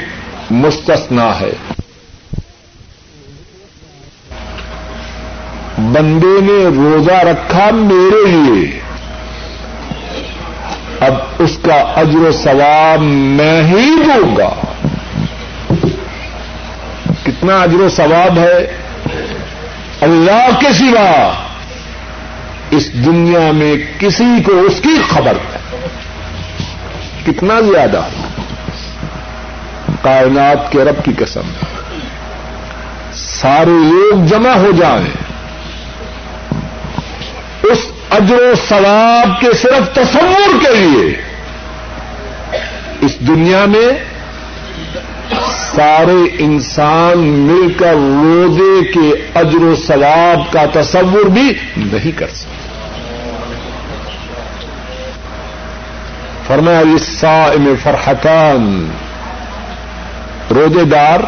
مستثنا 0.50 1.40
ہے۔ 1.40 1.52
بندے 5.78 6.40
نے 6.40 6.64
روزہ 6.76 7.12
رکھا 7.12 7.70
میرے 7.72 8.26
لیے۔ 8.26 8.80
اب 11.00 11.14
اس 11.38 11.59
کا 11.62 11.74
اجر 11.74 12.18
و 12.18 12.32
ثواب 12.32 13.00
میں 13.02 13.62
ہی 13.62 13.90
دوں 14.05 14.36
گا۔ 14.36 14.74
کتنا 17.25 17.62
اجر 17.62 17.81
و 17.81 17.89
ثواب 17.89 18.39
ہے۔ 18.39 18.77
اللہ 20.01 20.49
کے 20.61 20.72
سوا 20.72 21.33
اس 22.70 22.93
دنیا 22.93 23.53
میں 23.53 23.77
کسی 23.99 24.43
کو 24.47 24.61
اس 24.61 24.81
کی 24.83 25.03
خبر 25.11 25.33
ہے۔ 25.33 25.59
کتنا 27.27 27.61
زیادہ۔ 27.61 28.03
کائنات 30.03 30.72
کے 30.72 30.85
رب 30.85 31.05
کی 31.05 31.12
قسم۔ 31.18 31.41
سارے 33.14 33.70
لوگ 33.70 34.27
جمع 34.27 34.53
ہو 34.53 34.70
جائیں۔ 34.79 35.25
اس 37.62 37.79
اجر 38.11 38.37
و 38.37 38.55
ثواب 38.68 39.41
کے 39.41 39.53
صرف 39.53 39.95
تصور 39.95 40.64
کے 40.66 40.75
لیے 40.75 41.22
اس 43.01 43.20
دنیا 43.20 43.64
میں 43.64 44.13
سارے 45.49 46.37
انسان 46.39 47.18
مل 47.18 47.72
کر 47.72 47.95
روزے 47.95 48.93
کے 48.93 49.27
اجر 49.35 49.62
و 49.62 49.75
ثواب 49.77 50.53
کا 50.53 50.64
تصور 50.72 51.29
بھی 51.29 51.53
نہیں 51.77 52.18
کر 52.18 52.27
سکتے۔ 52.27 52.68
فرمایا 56.47 56.79
الصائم 56.79 57.75
فرحتان 57.83 58.91
روزے 60.51 60.85
دار 60.85 61.20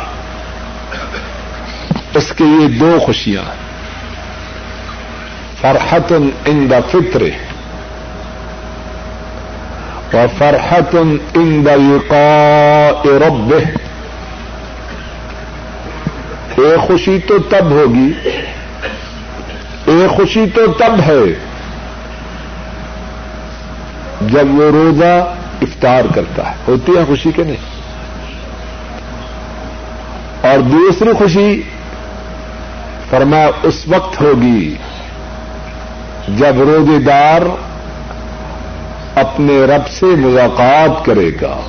اس 2.15 2.33
کے 2.37 2.45
لیے 2.45 2.69
دو 2.69 2.99
خوشیاں۔ 3.07 3.43
فرحت 5.61 6.13
ان 6.45 6.71
دا 6.71 6.81
فطر 6.93 7.23
فرحت 10.39 10.97
ان 11.35 11.65
لقاء 11.65 13.09
ربه 13.27 13.86
ایک 16.57 16.81
خوشی 16.81 17.19
تو 17.19 17.39
تب 17.39 17.71
ہوگی۔ 17.71 18.13
ایک 19.87 20.11
خوشی 20.11 20.45
تو 20.55 20.67
تب 20.67 21.01
ہے۔ 21.07 21.47
جب 24.21 24.55
وہ 24.55 24.71
روزہ 24.71 25.35
افطار 25.63 26.03
کرتا 26.15 26.51
ہے، 26.51 26.55
ہوتی 26.69 26.93
ہے 26.97 27.05
خوشی 27.07 27.33
کے 27.33 27.45
نہیں؟ 27.45 27.57
اور 30.51 30.59
دوسری 30.59 31.13
خوشی، 31.19 31.63
فرمایا 33.11 33.51
اس 33.63 33.89
وقت 33.89 34.21
ہوگی 34.21 34.77
جب 36.29 36.55
روزے 36.59 36.99
دار 36.99 37.43
اپنے 39.15 39.65
رب 39.65 39.89
سے 39.89 40.07
ملاقات 40.07 41.05
کرے 41.05 41.31
گا۔ 41.43 41.61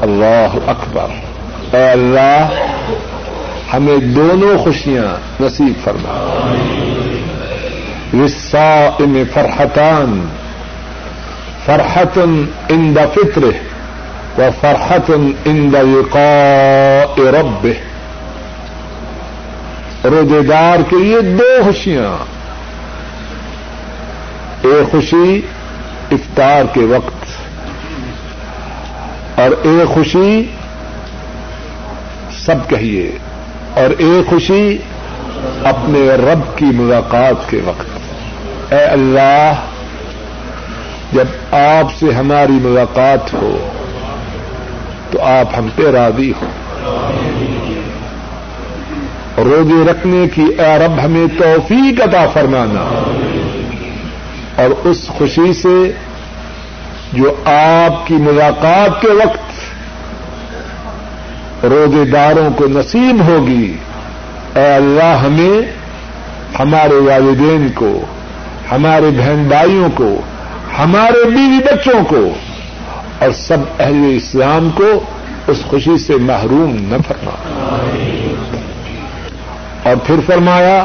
اللہ 0.00 0.56
اکبر۔ 0.66 1.06
اے 1.76 1.90
اللہ 1.90 2.48
ہمیں 3.76 3.96
دونوں 3.96 4.58
خوشیاں 4.58 5.42
نصیب 5.42 5.84
فرما۔ 5.84 6.52
رسا 8.14 8.90
ان 8.98 9.22
فرحتان، 9.34 10.26
فرحت 11.64 12.18
ان 12.68 12.96
دا 12.96 13.06
فطر 13.06 13.44
و 14.38 14.48
فرحت 14.60 15.10
ان 15.44 15.72
دا 15.72 15.78
یقاء 15.78 17.22
رب 17.30 17.66
روزے 20.04 20.42
دار 20.42 20.78
کے 20.90 20.96
لیے 20.96 21.20
دو 21.20 21.64
خوشیاں۔ 21.64 22.24
ایک 24.62 24.92
خوشی 24.92 25.40
افطار 26.10 26.64
کے 26.72 26.80
وقت 26.80 27.24
اور 29.40 29.50
ایک 29.62 29.94
خوشی 29.94 30.44
سب 32.44 32.56
کہیے۔ 32.68 33.12
اور 33.74 33.90
ایک 33.98 34.30
خوشی 34.30 34.78
اپنے 35.64 36.08
رب 36.10 36.58
کی 36.58 36.64
ملاقات 36.64 37.50
کے 37.50 37.60
وقت۔ 37.64 37.86
اے 38.72 38.84
اللہ، 38.84 39.52
جب 41.12 41.54
آپ 41.54 41.98
سے 41.98 42.12
ہماری 42.12 42.52
ملاقات 42.52 43.34
ہو، 43.34 43.68
تو 45.10 45.22
آپ 45.22 45.46
ہم 45.58 45.68
پہ 45.76 45.90
راضی 45.90 46.30
ہو 46.30 46.46
روزے 49.36 49.90
رکھنے 49.90 50.28
کی 50.28 50.42
اے 50.42 50.78
رب، 50.78 51.04
ہمیں 51.04 51.26
توفیق 51.38 52.00
عطا 52.00 52.26
فرمانا۔ 52.32 53.10
اور 54.62 54.86
اس 54.86 55.08
خوشی 55.08 55.52
سے 55.52 55.92
جو 57.12 57.34
آپ 57.44 58.06
کی 58.06 58.14
ملاقات 58.14 59.00
کے 59.00 59.08
وقت 59.08 59.43
روزے 61.70 62.04
داروں 62.04 62.50
کو 62.56 62.66
نصیب 62.66 63.22
ہوگی۔ 63.28 63.76
اے 64.54 64.74
اللہ 64.74 65.18
ہمیں، 65.26 65.72
ہمارے 66.60 66.94
والدین 66.94 67.68
کو، 67.74 68.00
ہمارے 68.72 69.10
بہن 69.18 69.44
بھائیوں 69.48 69.88
کو، 69.94 70.20
ہمارے 70.78 71.24
بیوی 71.24 71.58
بچوں 71.58 72.04
کو 72.08 72.30
اور 73.18 73.30
سب 73.30 73.58
اہل 73.78 74.12
اسلام 74.16 74.70
کو 74.70 75.04
اس 75.46 75.56
خوشی 75.66 75.98
سے 75.98 76.16
محروم 76.16 76.76
نہ 76.78 76.96
فرما۔ 77.08 77.30
اور 79.82 79.96
پھر 80.06 80.16
فرمایا 80.26 80.84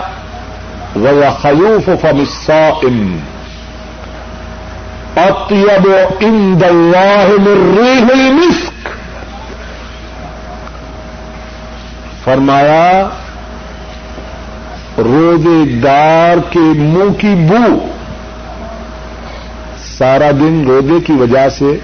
وہ 0.95 1.41
خلوف 1.41 1.89
فمسا 2.01 2.69
اطیب 5.15 5.89
عند 6.21 6.63
اللہ 6.63 7.25
من 7.29 7.75
ریح 7.77 8.05
المسک 8.05 8.68
فرمایا 12.29 13.09
روزے 14.97 15.79
دار 15.79 16.37
کے 16.49 16.59
منہ 16.59 17.13
کی 17.13 17.47
بو۔ 17.49 17.85
سارا 19.77 20.31
دن 20.31 20.65
روزے 20.67 20.99
کی 21.05 21.13
وجہ 21.13 21.49
سے 21.49 21.79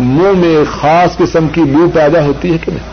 منہ 0.00 0.38
میں 0.38 0.64
خاص 0.80 1.16
قسم 1.16 1.48
کی 1.48 1.60
بو 1.60 1.90
پیدا 1.94 2.22
ہوتی 2.22 2.52
ہے 2.52 2.58
کہ 2.58 2.72
نہیں؟ 2.72 2.88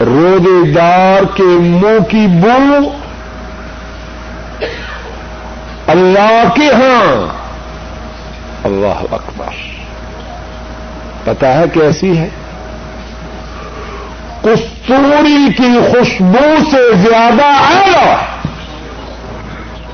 روزے 0.00 0.72
دار 0.72 1.36
کے 1.36 1.42
منہ 1.42 2.04
کی 2.10 2.26
بو 2.26 2.90
اللہ 5.86 6.44
کے 6.54 6.72
ہاں۔ 6.72 7.26
اللہ 8.64 9.14
اکبر۔ 9.14 9.77
پتا 11.28 11.58
ہے 11.58 11.64
کیسی 11.72 12.18
ہے؟ 12.18 12.28
کستوری 14.42 15.48
کی 15.56 15.78
خوشبو 15.90 16.56
سے 16.70 16.94
زیادہ 16.94 17.44
آیا 17.44 18.16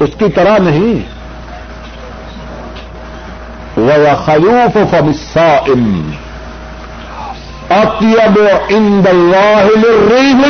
اس 0.01 0.11
کی 0.19 0.25
طرح 0.35 0.59
نہیں۔ 0.59 1.15
وہ 3.77 4.25
خلوف 4.25 4.91
فمسا 4.91 5.57
ام 5.57 6.11
اطیب 7.71 8.39
عند 8.71 9.07
اللہ 9.07 9.89
الريح 9.89 10.41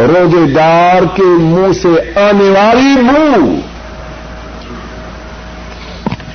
روزے 0.00 0.52
دار 0.52 1.16
کے 1.16 1.22
منہ 1.22 1.72
سے 1.72 2.20
آنے 2.20 2.50
والی 2.50 3.02
منہ 3.02 3.60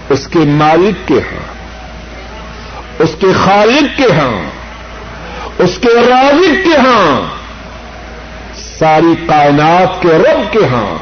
اس 0.09 0.27
کے 0.27 0.39
مالک 0.39 1.07
کے 1.07 1.13
ہاں 1.13 1.53
اس 2.99 3.15
کے 3.19 3.27
خالق 3.45 3.97
کے 3.97 4.13
ہاں 4.13 4.49
اس 5.57 5.77
کے 5.81 5.87
رازق 6.09 6.65
کے 6.65 6.77
ہاں 6.77 7.21
ساری 8.55 9.25
کائنات 9.27 10.01
کے 10.01 10.07
رب 10.07 10.53
کے 10.53 10.65
ہاں۔ 10.65 10.97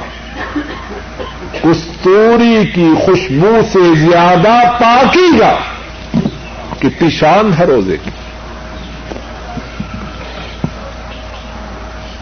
کستوری 1.62 2.72
کی 2.76 2.90
خوشبو 3.06 3.60
سے 3.74 3.96
زیادہ 3.96 4.72
پاکی 4.80 5.40
گا۔ 5.40 5.58
کتنی 6.80 7.10
شان 7.10 7.52
ہے 7.60 7.66
روزے 7.66 7.98
کی۔ 8.04 8.12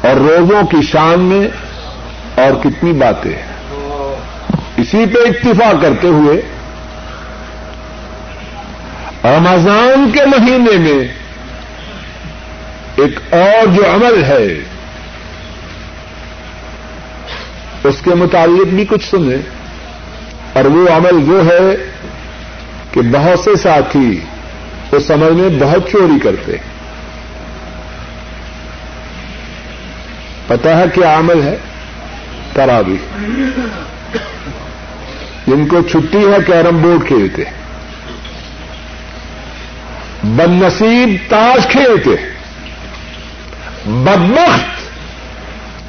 اور 0.08 0.16
روزوں 0.16 0.68
کی 0.68 0.82
شان 0.82 1.20
میں 1.20 1.48
اور 2.42 2.64
کتنی 2.64 2.94
باتیں 2.94 3.32
ہیں۔ 3.32 3.76
اسی 4.78 5.06
پہ 5.06 5.20
اتفاق 5.20 5.82
کرتے 5.82 6.08
ہوئے 6.08 6.42
رمضان 9.24 10.12
کے 10.14 10.26
مہینے 10.26 10.78
میں 10.78 11.08
ایک 12.96 13.34
اور 13.34 13.68
جو 13.68 13.86
عمل 13.96 14.24
ہے، 14.24 14.48
اس 17.84 17.96
کے 18.04 18.16
متعلق 18.16 18.68
بھی 18.68 18.86
کچھ 18.86 19.10
سنیں۔ 19.10 19.38
اور 20.54 20.66
وہ 20.66 20.90
عمل 20.90 21.32
وہ 21.32 21.46
ہے 21.46 21.92
کہ 22.92 23.02
بہت 23.02 23.40
سے 23.40 23.56
ساتھی 23.56 24.20
اس 24.92 25.12
عمل 25.12 25.32
میں 25.32 25.60
بہت 25.60 25.90
چوری 25.92 26.20
کرتے 26.20 26.52
ہیں۔ 26.52 26.64
پتا 30.48 30.78
ہے 30.78 30.84
کیا 30.94 31.18
عمل 31.20 31.44
ہے؟ 31.44 31.58
تراوی 32.54 32.98
جن 35.48 35.68
کو 35.68 35.82
چھٹی 35.92 36.18
ہے، 36.18 36.38
کیرم 36.48 36.82
بورڈ 36.82 37.08
کھیلتے 37.08 37.44
بد 40.24 40.50
نصیب 40.50 41.30
تاش 41.30 41.68
کھیلتے 41.68 42.10
بدمخت 43.86 44.90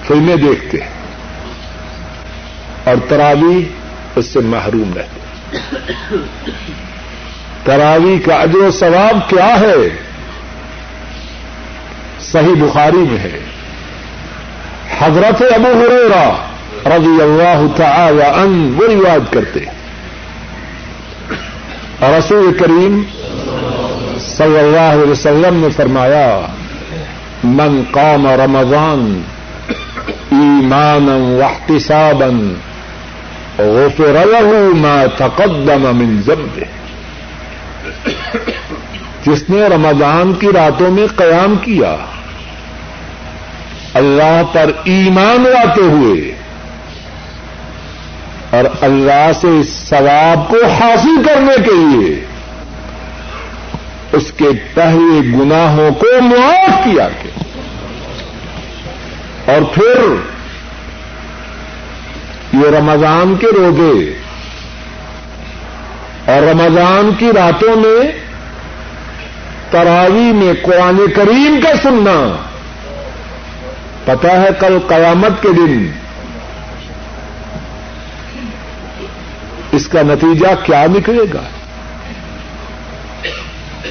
فلمیں 0.09 0.37
دیکھتے 0.37 0.78
اور 2.85 2.95
تراوی 3.09 3.64
اس 4.16 4.26
سے 4.26 4.41
محروم 4.41 4.93
رہتے 4.97 5.20
تراوی 7.64 8.18
کا 8.18 8.35
اجر 8.35 8.57
و 8.57 8.70
ثواب 8.70 9.31
کیا 9.31 9.61
ہے؟ 9.61 9.89
صحیح 12.20 12.64
بخاری 12.64 12.97
میں 12.97 13.18
ہے۔ 13.18 13.41
حضرت 15.01 15.43
ابو 15.55 15.81
ہریرا 15.81 16.47
رضی 16.97 17.22
اللہ 17.22 17.66
تعالی 17.76 18.22
ان 18.22 18.74
وہ 18.76 18.87
روایت 18.89 19.33
کرتے 19.33 19.61
اور 21.99 22.18
رسول 22.18 22.59
کریم 22.59 23.03
صلی 24.41 24.59
اللہ 24.59 24.88
علیہ 24.93 25.11
وسلم 25.11 25.57
نے 25.62 25.68
فرمایا، 25.76 26.28
من 27.45 27.72
قام 27.93 28.26
رمضان 28.41 29.01
ایمانا 30.32 31.16
واحتسابا 31.41 32.28
غفر 33.59 34.16
له 34.26 34.51
ما 34.82 34.99
تقدم 35.16 35.82
من 35.97 36.14
ذنبه. 36.26 36.68
جس 39.24 39.43
نے 39.51 39.61
رمضان 39.74 40.32
کی 40.41 40.53
راتوں 40.55 40.91
میں 40.91 41.07
قیام 41.16 41.57
کیا، 41.64 41.93
اللہ 44.01 44.41
پر 44.53 44.70
ایمان 44.95 45.41
لاتے 45.43 45.84
ہوئے، 45.95 46.16
اور 48.57 48.64
اللہ 48.88 49.26
سے 49.41 49.49
اس 49.61 49.70
ثواب 49.88 50.49
کو 50.51 50.66
حاصل 50.78 51.22
کرنے 51.28 51.57
کے 51.66 51.74
لیے 51.84 52.11
اس 54.12 54.32
کے 54.36 54.48
پہلے 54.74 55.20
گناہوں 55.38 55.90
کو 55.90 56.06
معاف 56.20 56.84
کیا 56.84 57.08
گیا۔ 57.08 57.42
اور 59.52 59.62
پھر 59.62 60.14
یہ 62.52 62.76
رمضان 62.78 63.34
کے 63.40 63.46
روزے 63.46 64.18
اور 66.32 66.42
رمضان 66.42 67.11
کی 67.18 67.30
راتوں 67.34 67.76
میں 67.76 68.12
تراوی 69.70 70.32
میں 70.32 70.52
قرآن 70.62 71.04
کریم 71.16 71.61
کا 71.62 71.76
سننا۔ 71.82 72.36
پتا 74.04 74.42
ہے 74.42 74.48
کل 74.61 74.78
قیامت 74.88 75.42
کے 75.42 75.48
دن 75.48 75.90
اس 79.72 79.88
کا 79.88 80.02
نتیجہ 80.02 80.46
کیا 80.62 80.86
نکلے 80.98 81.24
گا؟ 81.34 81.42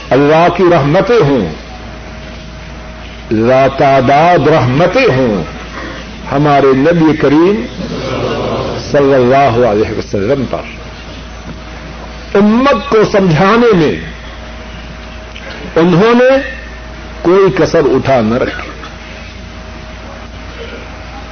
اللہ 0.09 0.47
کی 0.57 0.63
رحمتیں 0.71 1.19
ہوں۔ 1.19 1.53
تعداد 3.77 4.47
رحمتیں 4.47 5.17
ہوں۔ 5.17 5.43
ہمارے 6.31 6.67
نبی 6.73 7.17
کریم 7.17 7.65
صلی 8.91 9.13
اللہ 9.13 9.67
علیہ 9.67 9.97
وسلم 9.97 10.45
پر۔ 10.49 10.61
امت 12.33 12.89
کو 12.89 12.97
سمجھانے 13.11 13.75
میں 13.75 14.01
انہوں 15.75 16.13
نے 16.13 16.49
کوئی 17.21 17.51
کسر 17.57 17.81
اٹھا 17.85 18.21
نہ 18.21 18.35
رکھی۔ 18.35 18.71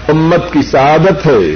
امت 0.08 0.54
کی 0.54 0.62
سعادت 0.62 1.28
ہے۔ 1.28 1.56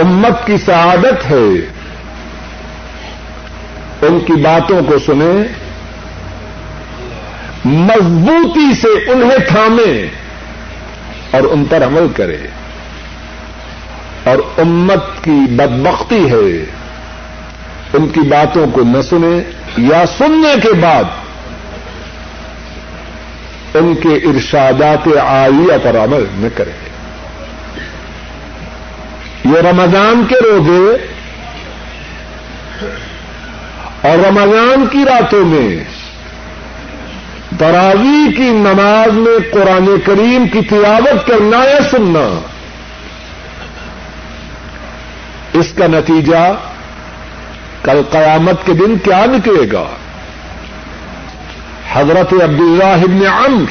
امت 0.00 0.46
کی 0.46 0.56
سعادت 0.56 1.30
ہے۔ 1.30 1.70
ان 4.02 4.20
کی 4.20 4.32
باتوں 4.32 4.80
کو 4.82 4.98
سنیں۔ 4.98 5.70
مضبوطی 7.64 8.74
سے 8.74 9.10
انہیں 9.10 9.38
تھامے 9.48 10.06
اور 11.30 11.40
ان 11.40 11.64
پر 11.64 11.84
عمل 11.84 12.06
کرے 12.16 12.36
اور 14.24 14.60
امت 14.60 15.24
کی 15.24 15.46
بدبختی 15.50 16.30
ہے۔ 16.30 16.64
ان 17.92 18.08
کی 18.08 18.20
باتوں 18.20 18.66
کو 18.66 18.82
نہ 18.82 19.02
سنیں 19.02 19.40
یا 19.78 20.04
سننے 20.18 20.54
کے 20.62 20.72
بعد 20.72 21.04
ان 23.74 23.94
کے 23.94 24.08
ارشادات 24.08 25.08
عالیہ 25.22 25.78
پر 25.82 25.96
عمل 25.96 26.24
نہ 26.32 26.48
کریں۔ 26.54 26.89
یہ 29.50 29.58
رمضان 29.58 30.24
کے 30.28 30.34
روزے 30.34 31.06
اور 34.08 34.26
رمضان 34.26 34.86
کی 34.90 35.04
راتوں 35.04 35.44
میں 35.44 35.84
تراوی 37.58 38.32
کی 38.36 38.50
نماز 38.50 39.12
میں 39.12 39.52
قرآن 39.52 40.00
کریم 40.06 40.48
کی 40.48 40.60
تلاوت 40.60 41.26
کرنا 41.26 41.56
یا 41.56 41.78
سننا، 41.90 42.40
اس 45.52 45.72
کا 45.72 45.86
نتیجہ 45.86 46.52
کل 47.82 48.02
قیامت 48.10 48.66
کے 48.66 48.72
دن 48.72 48.98
کیا 48.98 49.24
نکلے 49.26 49.72
گا؟ 49.72 49.86
حضرت 51.92 52.32
عبداللہ 52.32 53.02
ابن 53.02 53.26
عمر 53.26 53.70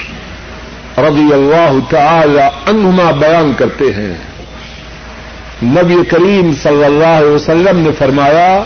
رضی 0.99 1.33
اللہ 1.33 1.77
تعالی 1.89 2.41
عنہما 2.41 3.11
بیان 3.11 3.53
کرتے 3.57 3.85
ہیں۔ 3.85 4.28
نبی 5.63 5.95
کریم 6.09 6.51
صلی 6.63 6.83
اللہ 6.85 7.05
علیہ 7.05 7.31
وسلم 7.31 7.79
نے 7.79 7.89
فرمایا، 7.97 8.63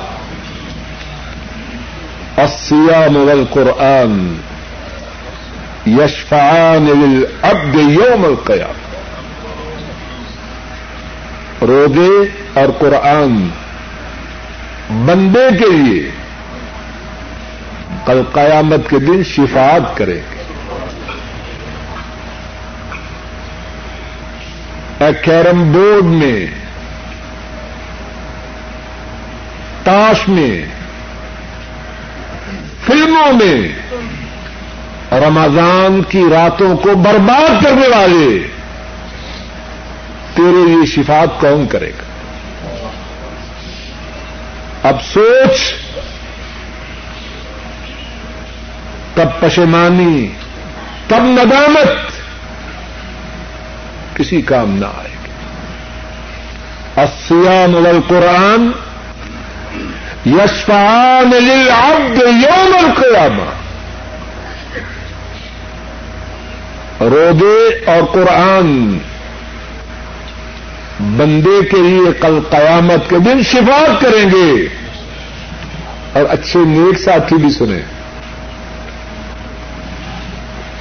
الصيام 2.38 3.18
والقرآن 3.18 4.38
یشفعان 5.88 6.86
للعبد 6.86 7.76
یوم 7.76 8.26
القیام 8.26 8.82
روزے 11.66 12.24
اور 12.54 12.72
قرآن 12.80 13.50
بندے 14.90 15.48
کے 15.60 15.72
لیے 15.72 16.10
کل 18.06 18.22
قیامت 18.34 18.90
کے 18.90 19.00
دن 19.00 19.24
شفاعت 19.24 19.98
کرے 19.98 20.16
گے۔ 20.16 20.44
کیرم 25.22 25.72
بورڈ 25.72 26.04
میں 26.04 26.63
تاش 29.84 30.30
میں، 30.30 30.66
فلموں 32.86 33.34
میں، 33.34 33.70
رمضان 35.12 36.02
کی 36.10 36.22
راتوں 36.32 36.78
کو 36.78 36.96
برباد 36.96 37.64
کرنے 37.64 37.88
والے، 37.88 38.48
تیرے 40.34 40.66
لیے 40.66 40.86
شفات 40.86 41.42
کون 41.42 41.68
کرے 41.68 41.90
گا؟ 41.90 42.04
اب 44.84 45.04
سوچ 45.04 45.74
کب 49.16 49.40
پشمانی 49.40 50.28
کب 51.08 51.24
ندامت، 51.24 51.98
کسی 54.18 54.42
کام 54.42 54.70
نہ 54.70 54.86
آئے 54.86 55.10
گی۔ 55.24 55.30
السیام 56.96 57.76
والقرآن 57.76 58.72
یشفان 60.26 61.30
للعبد 61.36 62.22
یوم 62.22 62.76
القیامہ۔ 62.86 63.64
رودے 67.04 67.86
اور 67.86 68.04
قرآن 68.14 68.98
بندے 71.00 71.66
کے 71.66 71.78
لیے 71.78 72.14
کل 72.22 72.40
قیامت 72.50 73.10
کے 73.10 73.20
دن 73.20 73.44
شفاعت 73.44 74.02
کریں 74.02 74.30
گے۔ 74.32 74.68
اور 76.14 76.26
اچھے 76.30 76.60
نیک 76.60 77.00
ساتھی 77.00 77.36
بھی 77.36 77.50
سنیں۔ 77.50 77.82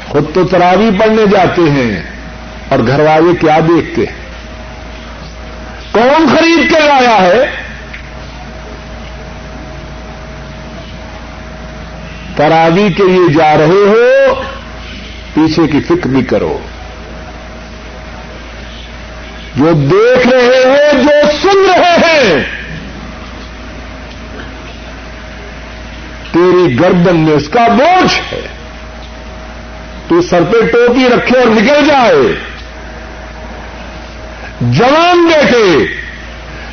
خود 0.08 0.34
تو 0.34 0.44
تراوی 0.44 0.90
پڑھنے 0.98 1.26
جاتے 1.32 1.62
ہیں 1.70 2.02
اور 2.68 2.78
گھر 2.86 3.00
والے 3.00 3.36
کیا 3.40 3.58
دیکھتے 3.60 4.04
ہیں۔ 4.04 4.22
کون 5.92 6.36
خرید 6.36 6.74
کے 6.74 6.80
لایا 6.80 7.22
ہے؟ 7.22 7.61
تراوی 12.42 12.92
کے 12.92 13.02
لیے 13.02 13.32
جا 13.32 13.56
رہے 13.56 13.64
ہو، 13.66 14.34
پیچھے 15.34 15.66
کی 15.66 15.80
فکر 15.80 16.06
بھی 16.06 16.22
کرو۔ 16.22 16.58
جو 19.56 19.72
دیکھ 19.72 20.28
رہے 20.28 20.76
ہیں، 20.76 21.02
جو 21.02 21.10
سن 21.42 21.70
رہے 21.70 21.96
ہیں، 22.04 22.44
تیری 26.32 26.80
گردن 26.80 27.16
میں 27.16 27.32
اس 27.32 27.48
کا 27.48 27.68
بوجھ 27.68 28.20
ہے۔ 28.32 28.48
تو 30.08 30.22
سر 30.22 30.42
پہ 30.52 30.66
ٹوپی 30.66 31.08
رکھے 31.16 31.38
اور 31.38 31.46
نکل 31.46 31.84
جائے۔ 31.86 32.34
جوان 34.60 35.26
بیٹے، 35.26 35.84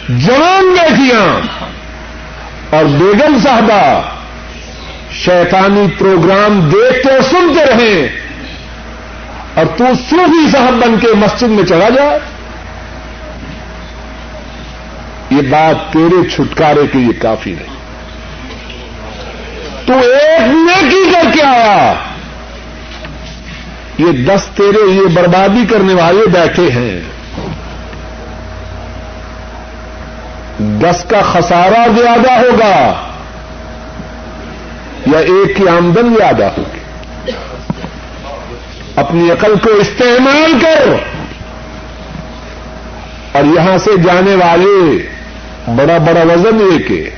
جوان 0.09 0.74
بیٹیاں 0.74 1.41
اور 2.70 2.84
بیگم 2.84 3.38
صاحبہ 3.43 4.01
شیطانی 5.12 5.88
پروگرام 5.97 6.70
دیکھتے 6.70 7.12
اور 7.12 7.22
سنتے 7.22 7.66
رہیں۔ 7.66 8.07
اور 9.53 9.66
تو 9.66 9.86
صوفی 10.10 10.51
صاحب 10.51 10.74
بن 10.74 10.99
کے 10.99 11.07
مسجد 11.16 11.47
میں 11.47 11.64
چلا 11.64 11.89
جا 11.89 12.18
یہ 15.30 15.41
بات 15.41 15.93
تیرے 15.93 16.30
چھٹکارے 16.30 16.88
کے 16.91 16.97
لیے 16.99 17.14
کافی 17.14 17.51
نہیں۔ 17.51 17.80
تو 19.86 19.93
ایک 19.93 20.41
نیکی 20.41 21.12
کر 21.12 21.32
کے 21.34 21.43
آیا۔ 21.43 21.93
یہ 23.97 24.12
دس 24.12 24.45
تیرے 24.55 24.91
یہ 24.91 25.07
بربادی 25.14 25.66
کرنے 25.66 25.93
والے 25.93 26.28
بیٹھے 26.28 26.72
ہیں۔ 26.72 27.01
دس 30.60 31.05
کا 31.07 31.22
خسارہ 31.22 31.88
زیادہ 31.97 32.32
ہوگا۔ 32.32 33.09
یا 35.14 35.20
ایک 35.20 35.57
کی 35.57 35.68
آمدن 35.68 36.16
زیادہ 36.18 36.45
ہوگی 36.45 36.80
اپنی 38.95 39.32
عقل 39.32 39.55
کو 39.64 39.70
استعمال 39.70 40.60
کر۔ 40.62 40.93
اور 43.32 43.43
یہاں 43.43 43.78
سے 43.78 43.91
جانے 43.97 44.36
والے 44.36 45.07
بڑا 45.76 45.97
بڑا 45.97 46.22
وزن 46.34 46.55
لے 46.55 46.84
کے 46.84 47.10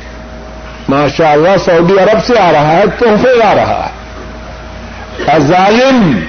ماشاء 0.90 1.32
اللہ 1.32 1.58
سعودی 1.66 2.00
عرب 2.00 2.26
سے 2.26 2.40
آ 2.40 2.52
رہا 2.52 2.72
ہے، 2.72 2.84
تحفے 3.00 3.44
آ 3.44 3.56
رہا 3.56 3.90
ہے۔ 3.90 5.40
ظالم 5.40 6.20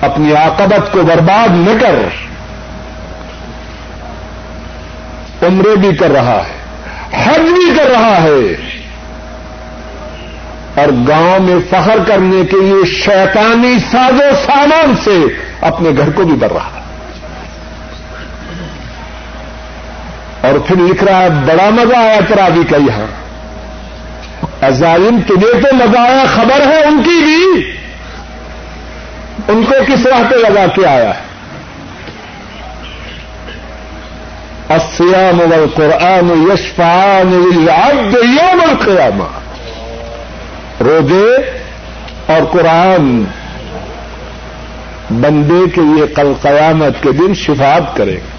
اپنی 0.00 0.32
عاقبت 0.32 0.92
کو 0.92 1.02
برباد 1.02 1.48
نہ 1.52 1.80
کر۔ 1.80 1.94
عمرے 5.46 5.76
بھی 5.76 5.96
کر 5.96 6.10
رہا 6.10 6.42
ہے، 6.48 6.54
حج 7.24 7.40
بھی 7.40 7.74
کر 7.76 7.90
رہا 7.90 8.22
ہے۔ 8.22 8.81
اور 10.74 10.88
گاؤں 11.08 11.40
میں 11.40 11.56
فخر 11.70 11.98
کرنے 12.06 12.44
کے 12.44 12.56
لیے 12.60 12.84
شیطانی 12.84 13.76
ساز 13.90 14.14
و 14.14 14.36
سامان 14.46 14.94
سے 15.04 15.16
اپنے 15.60 15.90
گھر 15.96 16.10
کو 16.10 16.22
بھی 16.22 16.34
بڑھ 16.34 16.52
رہا 16.52 16.80
اور 20.40 20.58
پھر 20.58 20.76
لکھ 20.76 21.04
رہا 21.04 21.20
ہے، 21.20 21.28
بڑا 21.30 21.70
مزہ 21.70 21.96
آیا 21.96 22.20
ترابی 22.28 22.60
کا 22.70 22.76
یہاں 22.76 23.06
ازالم 24.64 25.20
تجھے 25.26 25.60
تو 25.60 25.74
مزہ 25.74 25.98
آیا 25.98 26.24
خبر 26.34 26.66
ہے، 26.66 26.84
ان 26.84 27.02
کی 27.02 27.24
بھی۔ 27.24 27.72
ان 29.48 29.62
کو 29.68 29.74
کس 29.86 30.06
راہ 30.06 30.30
پہ 30.30 30.34
لگا 30.34 30.66
کے 30.66 30.86
آیا 30.86 31.08
ہے؟ 31.08 31.32
السیام 34.68 35.40
والقرآن 35.40 36.50
یشفان 36.52 37.52
للعبد 37.54 38.14
یوم 38.14 38.60
القیامہ۔ 38.68 39.41
روزے 40.84 41.36
اور 42.26 42.46
قرآن 42.52 43.24
بندے 45.10 45.70
کے 45.74 45.80
لیے 45.80 46.06
کل 46.06 46.32
قیامت 46.42 47.02
کے 47.02 47.12
دن 47.12 47.34
شفاعت 47.34 47.96
کرے 47.96 48.14
گا۔ 48.14 48.32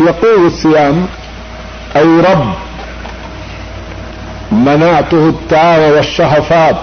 یقول 0.00 0.44
السیام 0.44 1.06
اے 1.94 2.02
رب، 2.02 2.44
منعته 4.52 5.28
الطعام 5.28 5.80
والشهفات 5.80 6.74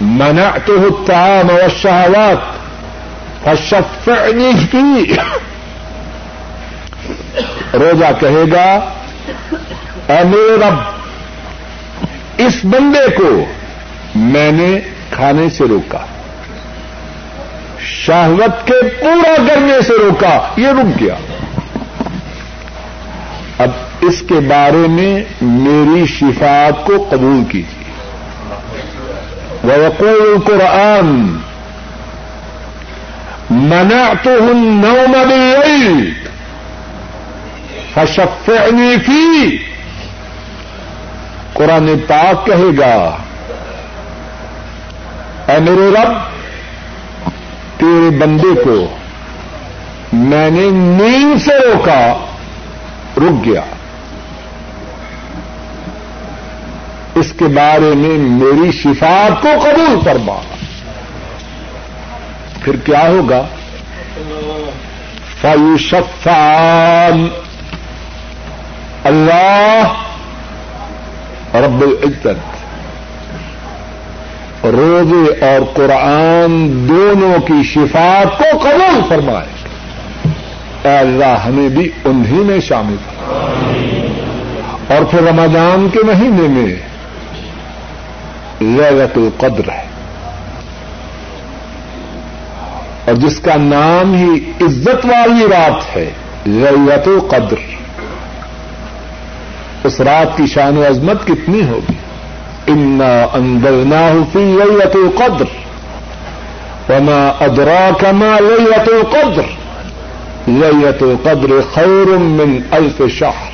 منعته 0.00 0.82
الطعام 0.84 1.50
والشهوات، 1.50 2.60
فشفعني 3.44 4.52
فيه. 4.70 5.14
روزہ 7.74 8.12
کہے 8.20 8.44
گا، 8.52 8.72
اے 10.08 10.24
میرے 10.24 10.56
رب 10.56 10.99
اس 12.46 12.64
بندے 12.64 13.16
کو 13.16 13.44
میں 14.14 14.52
نے 14.52 14.80
کھانے 15.10 15.50
سے 15.50 15.64
روکا، 15.64 15.98
شہوت 17.80 18.66
کے 18.66 18.82
پورا 19.00 19.34
کرنے 19.48 19.82
سے 19.82 19.92
روکا، 19.92 20.48
یہ 20.56 20.68
رک 20.68 21.00
گیا۔ 21.00 21.14
اب 23.58 23.70
اس 24.00 24.22
کے 24.28 24.34
بارے 24.34 24.88
میں 24.88 25.24
میری 25.40 26.06
شفاعت 26.06 26.84
کو 26.84 27.06
قبول 27.10 27.44
کیجیے۔ 27.48 27.80
وقول 29.64 30.40
قرآن 30.46 31.36
منا 33.50 34.12
تو 34.22 34.30
ہوں 34.30 34.54
نو 34.54 34.94
مدی 35.08 36.10
فشفعنی 37.94 38.96
فی 39.06 39.56
قرآن 41.52 41.90
پاک 42.08 42.46
کہے 42.46 42.78
گا، 42.78 43.16
اے 45.48 45.58
میرے 45.58 45.90
رب، 45.90 46.12
تیرے 47.76 48.18
بندے 48.18 48.62
کو 48.64 48.96
میں 50.12 50.50
نے 50.50 50.70
نیند 50.70 51.40
سے 51.40 51.54
روکا، 51.54 52.26
رک 53.16 53.44
گیا۔ 53.44 53.60
اس 57.14 57.32
کے 57.38 57.44
بارے 57.44 57.94
میں 57.94 58.18
میری 58.18 58.72
شفاعت 58.72 59.42
کو 59.42 59.48
قبول 59.60 60.00
فرما۔ 60.04 60.36
پھر 62.60 62.76
کیا 62.76 63.08
ہوگا؟ 63.08 63.42
فیوشفان 65.40 67.28
اللہ 69.04 69.92
رب 71.70 71.82
العزت۔ 71.82 72.60
روزے 74.64 75.44
اور 75.44 75.64
قرآن 75.74 76.70
دونوں 76.88 77.38
کی 77.38 77.62
شفاعت 77.64 78.38
کو 78.38 78.58
قبول 78.58 79.00
فرمائے۔ 79.08 79.68
اے 80.88 80.98
اللہ، 80.98 81.44
ہمیں 81.46 81.68
بھی 81.68 81.90
انہیں 82.04 82.44
میں 82.44 82.60
شامل 82.60 82.96
اور 84.88 85.04
پھر 85.04 85.22
رمضان 85.22 85.88
کے 85.92 85.98
مہینے 86.06 86.48
میں 86.48 86.76
لیلت 88.60 89.18
القدر 89.18 89.70
ہے۔ 89.70 89.84
اور 93.04 93.14
جس 93.14 93.40
کا 93.40 93.56
نام 93.56 94.14
ہی 94.14 94.52
عزت 94.60 95.06
والی 95.06 95.44
رات 95.44 95.96
ہے 95.96 96.10
لیلت 96.44 97.08
القدر۔ 97.08 97.79
اس 99.84 100.00
رات 100.00 100.36
کی 100.36 100.46
شان 100.46 100.76
و 100.76 100.86
عظمت 100.88 101.26
کتنی 101.26 101.68
ہوگی؟ 101.68 101.94
انا 102.66 103.26
اندرنا 103.32 104.10
فی 104.32 104.38
لیلت 104.38 104.96
القدر 104.96 105.44
وما 106.92 107.32
ادراک 107.40 108.04
ما 108.04 108.38
لیلت 108.40 108.88
القدر 108.88 109.42
لیلت 110.46 111.02
القدر 111.02 111.50
خیر 111.74 112.18
من 112.18 112.58
الف 112.70 113.02
شهر۔ 113.10 113.50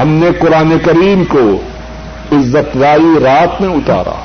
ہم 0.00 0.08
نے 0.08 0.26
قرآن 0.38 0.78
کریم 0.84 1.24
کو 1.24 1.60
عزت 2.32 2.76
والی 2.76 3.24
رات 3.24 3.60
میں 3.60 3.68
اتارا۔ 3.68 4.24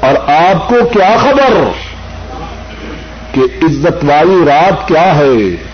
اور 0.00 0.30
آپ 0.30 0.68
کو 0.68 0.74
کیا 0.92 1.16
خبر 1.22 1.70
کہ 3.32 3.40
عزت 3.40 4.04
والی 4.04 4.44
رات 4.46 4.88
کیا 4.88 5.18
ہے؟ 5.18 5.65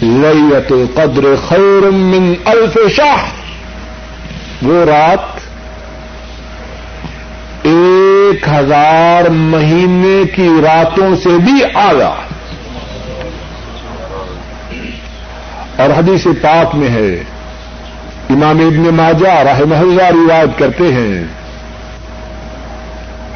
لیت 0.00 0.68
قدر 0.94 1.34
خیر 1.48 1.90
من 1.90 2.34
الف 2.44 2.78
شاہ 2.92 3.24
وہ 4.62 4.84
رات 4.84 5.40
ایک 7.62 8.48
ہزار 8.48 9.28
مہینے 9.28 10.22
کی 10.34 10.48
راتوں 10.64 11.16
سے 11.16 11.28
بھی 11.28 11.64
آیا 11.74 12.14
اور 15.78 15.98
حدیث 15.98 16.26
پاک 16.42 16.74
میں 16.74 16.88
ہے۔ 16.88 17.22
امام 18.30 18.58
ابن 18.58 18.94
ماجہ 18.94 19.28
رحمہ 19.28 19.74
اللہ 19.74 20.02
روایت 20.02 20.58
کرتے 20.58 20.84
ہیں۔ 20.84 21.24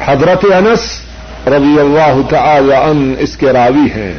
حضرت 0.05 0.45
انس 0.55 1.01
رضی 1.47 1.79
اللہ 1.79 2.29
تعالی 2.29 2.73
عنہ 2.73 3.15
اس 3.19 3.37
کے 3.37 3.53
راوی 3.53 3.87
ہیں۔ 3.95 4.13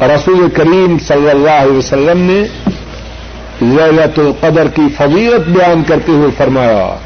رسول 0.00 0.50
کریم 0.50 0.96
صلی 0.98 1.30
اللہ 1.30 1.50
علیہ 1.50 1.76
وسلم 1.76 2.18
نے 2.18 2.44
لیلت 3.60 4.18
القدر 4.18 4.68
کی 4.68 4.82
فضیلت 4.96 5.48
بیان 5.48 5.82
کرتے 5.86 6.12
ہوئے 6.12 6.30
فرمایا، 6.38 6.96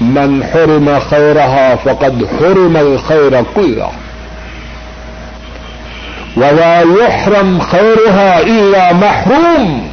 من 0.00 0.42
حرم 0.42 0.98
خیرها 1.08 1.74
فقد 1.82 2.22
حرم 2.22 2.76
الخیر 2.76 3.32
کلا 3.54 3.88
ولا 6.36 6.80
يحرم 6.80 7.58
خیرها 7.70 8.36
الا 8.36 8.90
محروم۔ 8.92 9.88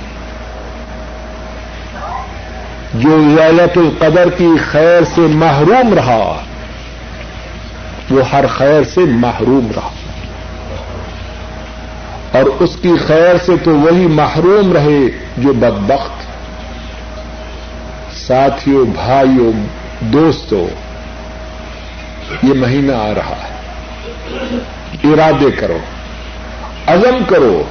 جو 2.93 3.17
لیلت 3.17 3.77
القدر 3.77 4.29
کی 4.37 4.47
خیر 4.71 5.01
سے 5.15 5.21
محروم 5.21 5.93
رہا 5.93 6.41
وہ 8.09 8.21
ہر 8.33 8.45
خیر 8.47 8.83
سے 8.83 9.01
محروم 9.01 9.71
رہا۔ 9.75 9.89
اور 12.31 12.43
اس 12.43 12.77
کی 12.81 12.89
خیر 13.07 13.37
سے 13.45 13.51
تو 13.63 13.75
وہی 13.75 14.07
محروم 14.07 14.73
رہے 14.73 15.25
جو 15.37 15.53
بدبخت. 15.53 16.31
ساتھیوں، 18.17 18.85
بھائیوں، 18.85 19.51
دوستوں، 20.01 20.67
یہ 22.43 22.53
مہینہ 22.53 22.91
آ 22.91 23.13
رہا 23.13 23.35
ہے۔ 23.43 23.51
ارادے 25.03 25.51
کرو، 25.51 25.77
عزم 26.87 27.17
کرو۔ 27.27 27.63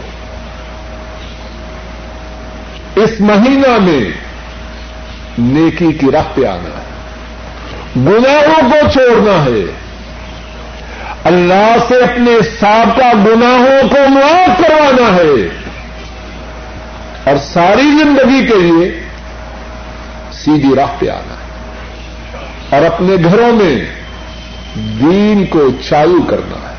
اس 2.96 3.20
مہینہ 3.20 3.78
میں 3.78 4.11
نیکی 5.38 5.92
کی 5.92 6.06
راہ 6.12 6.28
پہ 6.34 6.44
آنا 6.44 6.78
ہے۔ 6.78 6.90
گناہوں 7.96 8.70
کو 8.70 8.90
چھوڑنا 8.92 9.44
ہے۔ 9.44 9.89
اللہ 11.24 11.76
سے 11.88 11.94
اپنے 11.94 12.30
سابقہ 12.60 13.16
گناہوں 13.16 13.88
کو 13.88 14.08
معاف 14.08 14.58
کروانا 14.58 15.16
ہے 15.16 15.48
اور 17.24 17.36
ساری 17.36 17.82
زندگی 17.82 18.46
کے 18.46 18.54
لیے 18.54 19.00
سیدھی 20.32 20.74
راہ 20.76 20.86
پہ 20.98 21.08
آنا 21.08 21.34
ہے 21.34 21.50
اور 22.70 22.86
اپنے 22.86 23.14
گھروں 23.24 23.52
میں 23.52 23.84
دین 24.74 25.46
کو 25.50 25.68
چالو 25.88 26.22
کرنا 26.22 26.68
ہے۔ 26.68 26.74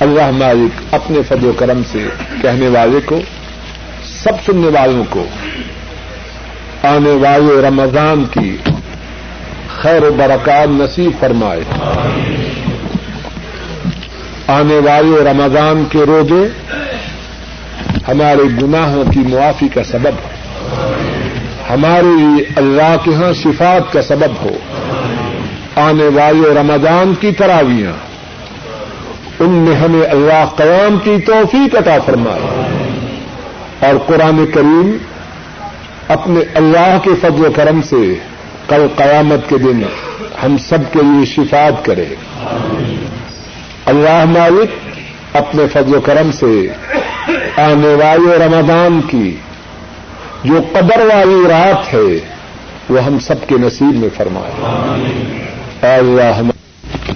اللہ 0.00 0.30
مالک 0.30 0.94
اپنے 0.94 1.22
فضل 1.28 1.46
و 1.46 1.52
کرم 1.52 1.82
سے 1.92 2.06
کہنے 2.42 2.68
والے 2.68 3.00
کو، 3.04 3.20
سب 4.04 4.32
سننے 4.46 4.68
والوں 4.68 5.04
کو 5.10 5.26
آنے 6.82 7.10
والے 7.10 7.68
رمضان 7.68 8.24
کی 8.24 8.56
خیر 9.76 10.04
و 10.04 10.12
برکات 10.12 10.68
نصیب 10.68 11.20
فرمائے۔ 11.20 11.60
آنے 14.46 14.74
والے 14.74 15.30
رمضان 15.30 15.84
کے 15.90 15.98
روزے 15.98 16.48
ہمارے 18.08 18.42
گناہوں 18.62 19.04
کی 19.12 19.20
معافی 19.20 19.68
کا 19.68 19.84
سبب 19.84 20.12
ہو۔ 20.24 20.28
ہمارے 21.70 22.16
لیے 22.16 22.44
اللہ 22.56 22.96
کے 23.04 23.14
ہاں 23.14 23.32
صفات 23.32 23.92
کا 23.92 24.02
سبب 24.02 24.44
ہو۔ 24.44 24.58
آنے 25.76 26.04
والے 26.04 26.54
رمضان 26.60 27.14
کی 27.20 27.32
تراویاں، 27.32 27.92
ان 29.40 29.50
میں 29.50 29.76
ہمیں 29.76 30.06
اللہ 30.06 30.44
قیام 30.56 30.98
کی 31.04 31.16
توفیق 31.26 31.74
عطا 31.74 31.98
فرمائے۔ 32.06 32.68
اور 33.80 33.98
قرآن 34.06 34.46
کریم 34.54 34.96
اپنے 36.08 36.40
اللہ 36.54 36.98
کے 37.02 37.10
فضل 37.20 37.44
و 37.44 37.52
کرم 37.56 37.82
سے 37.82 38.14
کل 38.68 38.86
قیامت 38.96 39.48
کے 39.48 39.58
دن 39.58 39.82
ہم 40.44 40.56
سب 40.58 40.92
کے 40.92 40.98
لیے 41.02 41.24
شفات 41.24 41.84
کرے۔ 41.84 42.04
اللہ 43.92 44.24
مالک 44.24 44.96
اپنے 45.36 45.68
فضل 45.72 45.94
و 45.94 46.00
کرم 46.00 46.32
سے 46.32 46.68
آنے 47.56 47.94
والے 47.94 48.44
رمضان 48.46 49.00
کی 49.10 49.36
جو 50.44 50.54
قدر 50.72 50.98
والی 50.98 51.48
رات 51.48 51.94
ہے، 51.94 52.18
وہ 52.90 53.04
ہم 53.04 53.18
سب 53.18 53.48
کے 53.48 53.54
نصیب 53.60 53.96
میں 53.96 54.08
فرمائے۔ 54.16 54.52
اللہ، 55.82 56.40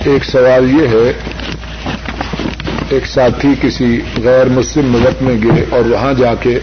ایک 0.05 0.25
سوال 0.25 0.71
یہ 0.71 0.89
ہے، 0.89 1.13
ایک 2.89 3.07
ساتھی 3.07 3.49
کسی 3.61 4.01
غیر 4.25 4.47
مسلم 4.47 4.93
ملک 4.93 5.23
میں 5.23 5.35
گئے 5.43 5.65
اور 5.71 5.81
وہاں 5.81 6.13
جا 6.13 6.35
کے 6.35 6.59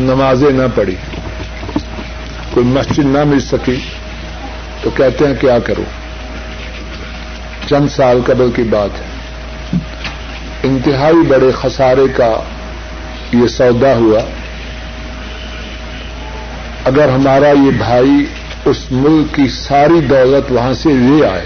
نمازیں 0.00 0.50
نہ 0.50 0.62
پڑھی، 0.74 0.96
کوئی 2.50 2.66
مسجد 2.66 3.04
نہ 3.04 3.24
مل 3.24 3.40
سکی، 3.40 3.76
تو 4.82 4.90
کہتے 4.90 5.26
ہیں 5.26 5.34
کیا 5.40 5.58
کروں؟ 5.58 5.99
چند 7.70 7.88
سال 7.88 8.20
قبل 8.26 8.50
کی 8.56 8.62
بات 8.62 9.00
ہے۔ 9.00 9.06
انتہائی 10.62 11.22
بڑے 11.28 11.50
خسارے 11.62 12.06
کا 12.16 12.42
یہ 13.32 13.46
سودا 13.46 13.94
ہوا۔ 13.94 14.20
اگر 16.84 17.08
ہمارا 17.08 17.48
یہ 17.48 17.70
بھائی 17.78 18.24
اس 18.64 18.84
ملک 18.90 19.34
کی 19.34 19.48
ساری 19.48 20.00
دولت 20.00 20.52
وہاں 20.52 20.72
سے 20.72 20.88
لے 20.92 21.26
آئے، 21.26 21.44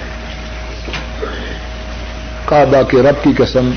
کعبہ 2.45 2.83
کے 2.83 2.97
رب 2.97 3.25
کی 3.25 3.31
قسم، 3.39 3.71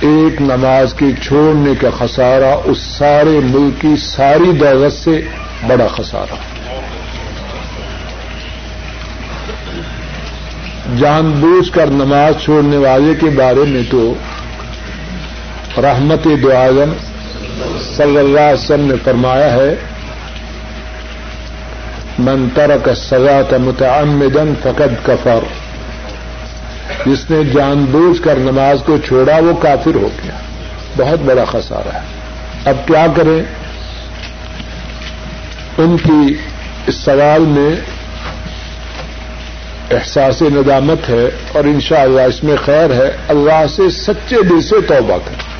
ایک 0.00 0.42
نماز 0.42 0.94
کے 0.94 1.06
چھوڑنے 1.22 1.72
کا 1.80 1.88
خسارہ 1.98 2.56
اس 2.64 2.78
سارے 2.78 3.40
ملک 3.44 3.80
کی 3.80 3.96
ساری 3.96 4.52
دولت 4.52 4.92
سے 4.92 5.28
بڑا 5.66 5.86
خسارہ۔ 5.86 6.51
جان 10.98 11.30
بوجھ 11.30 11.72
کر 11.72 11.86
نماز 11.86 12.42
چھوڑنے 12.42 12.76
والے 12.76 13.14
کے 13.14 13.26
بارے 13.26 13.64
میں 13.68 13.82
تو 13.90 14.14
رحمت 15.82 16.28
دعالم 16.42 16.92
صلی 17.96 18.18
اللہ 18.18 18.40
علیہ 18.40 18.62
وسلم 18.62 18.86
نے 18.86 18.94
فرمایا 19.04 19.52
ہے، 19.52 19.74
من 22.18 22.48
ترک 22.54 22.88
کا 23.10 23.56
متعمدن 23.58 24.52
فقد 24.62 25.06
کفر. 25.06 25.38
جس 27.06 27.30
نے 27.30 27.44
جان 27.44 27.84
بوجھ 27.90 28.22
کر 28.22 28.34
نماز 28.36 28.78
کو 28.86 28.96
چھوڑا، 28.98 29.36
وہ 29.36 29.52
کافر 29.62 29.94
ہو 29.94 30.08
گیا۔ 30.24 30.34
بہت 30.96 31.18
بڑا 31.18 31.44
خسارہ 31.44 31.94
ہے۔ 31.94 32.00
اب 32.64 32.76
کیا 32.86 33.06
کریں؟ 33.16 33.42
ان 35.78 35.96
کی 35.96 36.34
اس 36.86 36.94
سوال 36.94 37.40
میں 37.40 37.76
احساس 39.92 40.42
ندامت 40.42 41.08
ہے 41.08 41.30
اور 41.52 41.64
انشاءاللہ 41.64 42.20
اس 42.20 42.44
میں 42.44 42.56
خیر 42.64 42.90
ہے۔ 42.90 43.16
اللہ 43.28 43.66
سے 43.76 43.90
سچے 43.90 44.36
دل 44.42 44.60
سے 44.60 44.80
توبہ 44.80 45.18
کریں۔ 45.24 45.52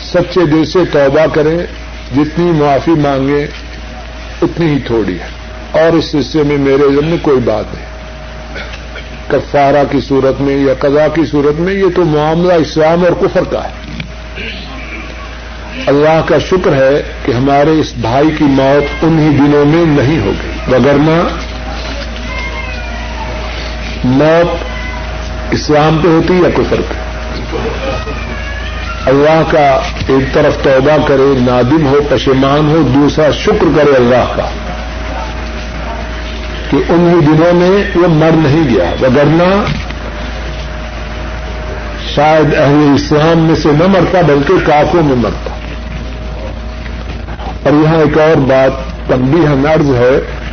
سچے 0.00 0.46
دل 0.46 0.64
سے 0.64 0.78
توبہ 0.92 1.34
کریں۔ 1.34 1.58
جتنی 2.16 2.52
معافی 2.52 2.90
مانگیں، 2.90 3.46
اتنی 4.42 4.66
ہی 4.66 4.78
تھوڑی 4.86 5.18
ہے۔ 5.20 5.26
اور 5.80 5.92
اس 5.92 6.14
حصے 6.20 6.42
میں 6.42 6.58
میرے 6.58 7.00
ذمہ 7.00 7.16
کوئی 7.22 7.38
بات 7.38 7.64
نہیں۔ 7.74 7.84
کفارہ 9.28 9.84
کی 9.90 9.98
صورت 10.08 10.40
میں 10.40 10.56
یا 10.56 10.74
قضا 10.78 11.08
کی 11.08 11.22
صورت 11.30 11.60
میں 11.60 11.74
یہ 11.74 11.86
تو 11.96 12.04
معاملہ 12.04 12.52
اسلام 12.52 13.04
اور 13.04 13.12
کفر 13.20 13.44
کا 13.44 13.64
ہے۔ 13.64 13.84
اللہ 15.86 16.20
کا 16.26 16.38
شکر 16.38 16.72
ہے 16.72 17.02
کہ 17.24 17.32
ہمارے 17.32 17.70
اس 17.80 17.92
بھائی 17.96 18.28
کی 18.38 18.44
موت 18.44 19.04
انہی 19.04 19.36
دنوں 19.36 19.64
میں 19.64 20.04
نہیں 20.04 20.18
ہو 20.18 20.32
گئی۔ 20.42 20.74
وگرنہ 20.74 21.43
موت 24.04 24.64
اسلام 25.50 25.98
پہ 26.02 26.08
ہوتی 26.08 26.34
یا 26.34 26.48
کفر 26.50 26.76
پہ؟ 26.76 26.94
اللہ 29.06 29.42
کا 29.50 29.80
ایک 30.08 30.34
طرف 30.34 30.62
توبہ 30.62 31.06
کرے، 31.08 31.40
نادم 31.40 31.86
ہو، 31.86 31.98
پشیمان 32.08 32.68
ہو، 32.68 32.82
دوسرا 32.94 33.30
شکر 33.30 33.64
کرے 33.76 33.96
اللہ 33.96 34.32
کا 34.36 34.48
کہ 36.70 36.76
انہی 36.88 37.26
دنوں 37.26 37.52
میں 37.52 37.90
وہ 37.94 38.08
مر 38.08 38.30
نہیں 38.34 38.74
گیا۔ 38.74 38.94
وگرنہ 39.00 39.64
شاید 42.14 42.54
اہل 42.54 42.92
اسلام 42.94 43.38
میں 43.38 43.54
سے 43.54 43.68
نہ 43.68 43.86
مرتا 43.86 44.20
بلکہ 44.20 44.54
کافوں 44.66 45.02
میں 45.02 45.16
مرتا۔ 45.16 45.50
اور 47.62 47.72
یہاں 47.72 47.96
ایک 47.96 48.18
اور 48.18 48.36
بات 48.36 48.72
تنبیہ 49.08 49.48
نرز 49.48 49.94
ہے۔ 49.94 50.43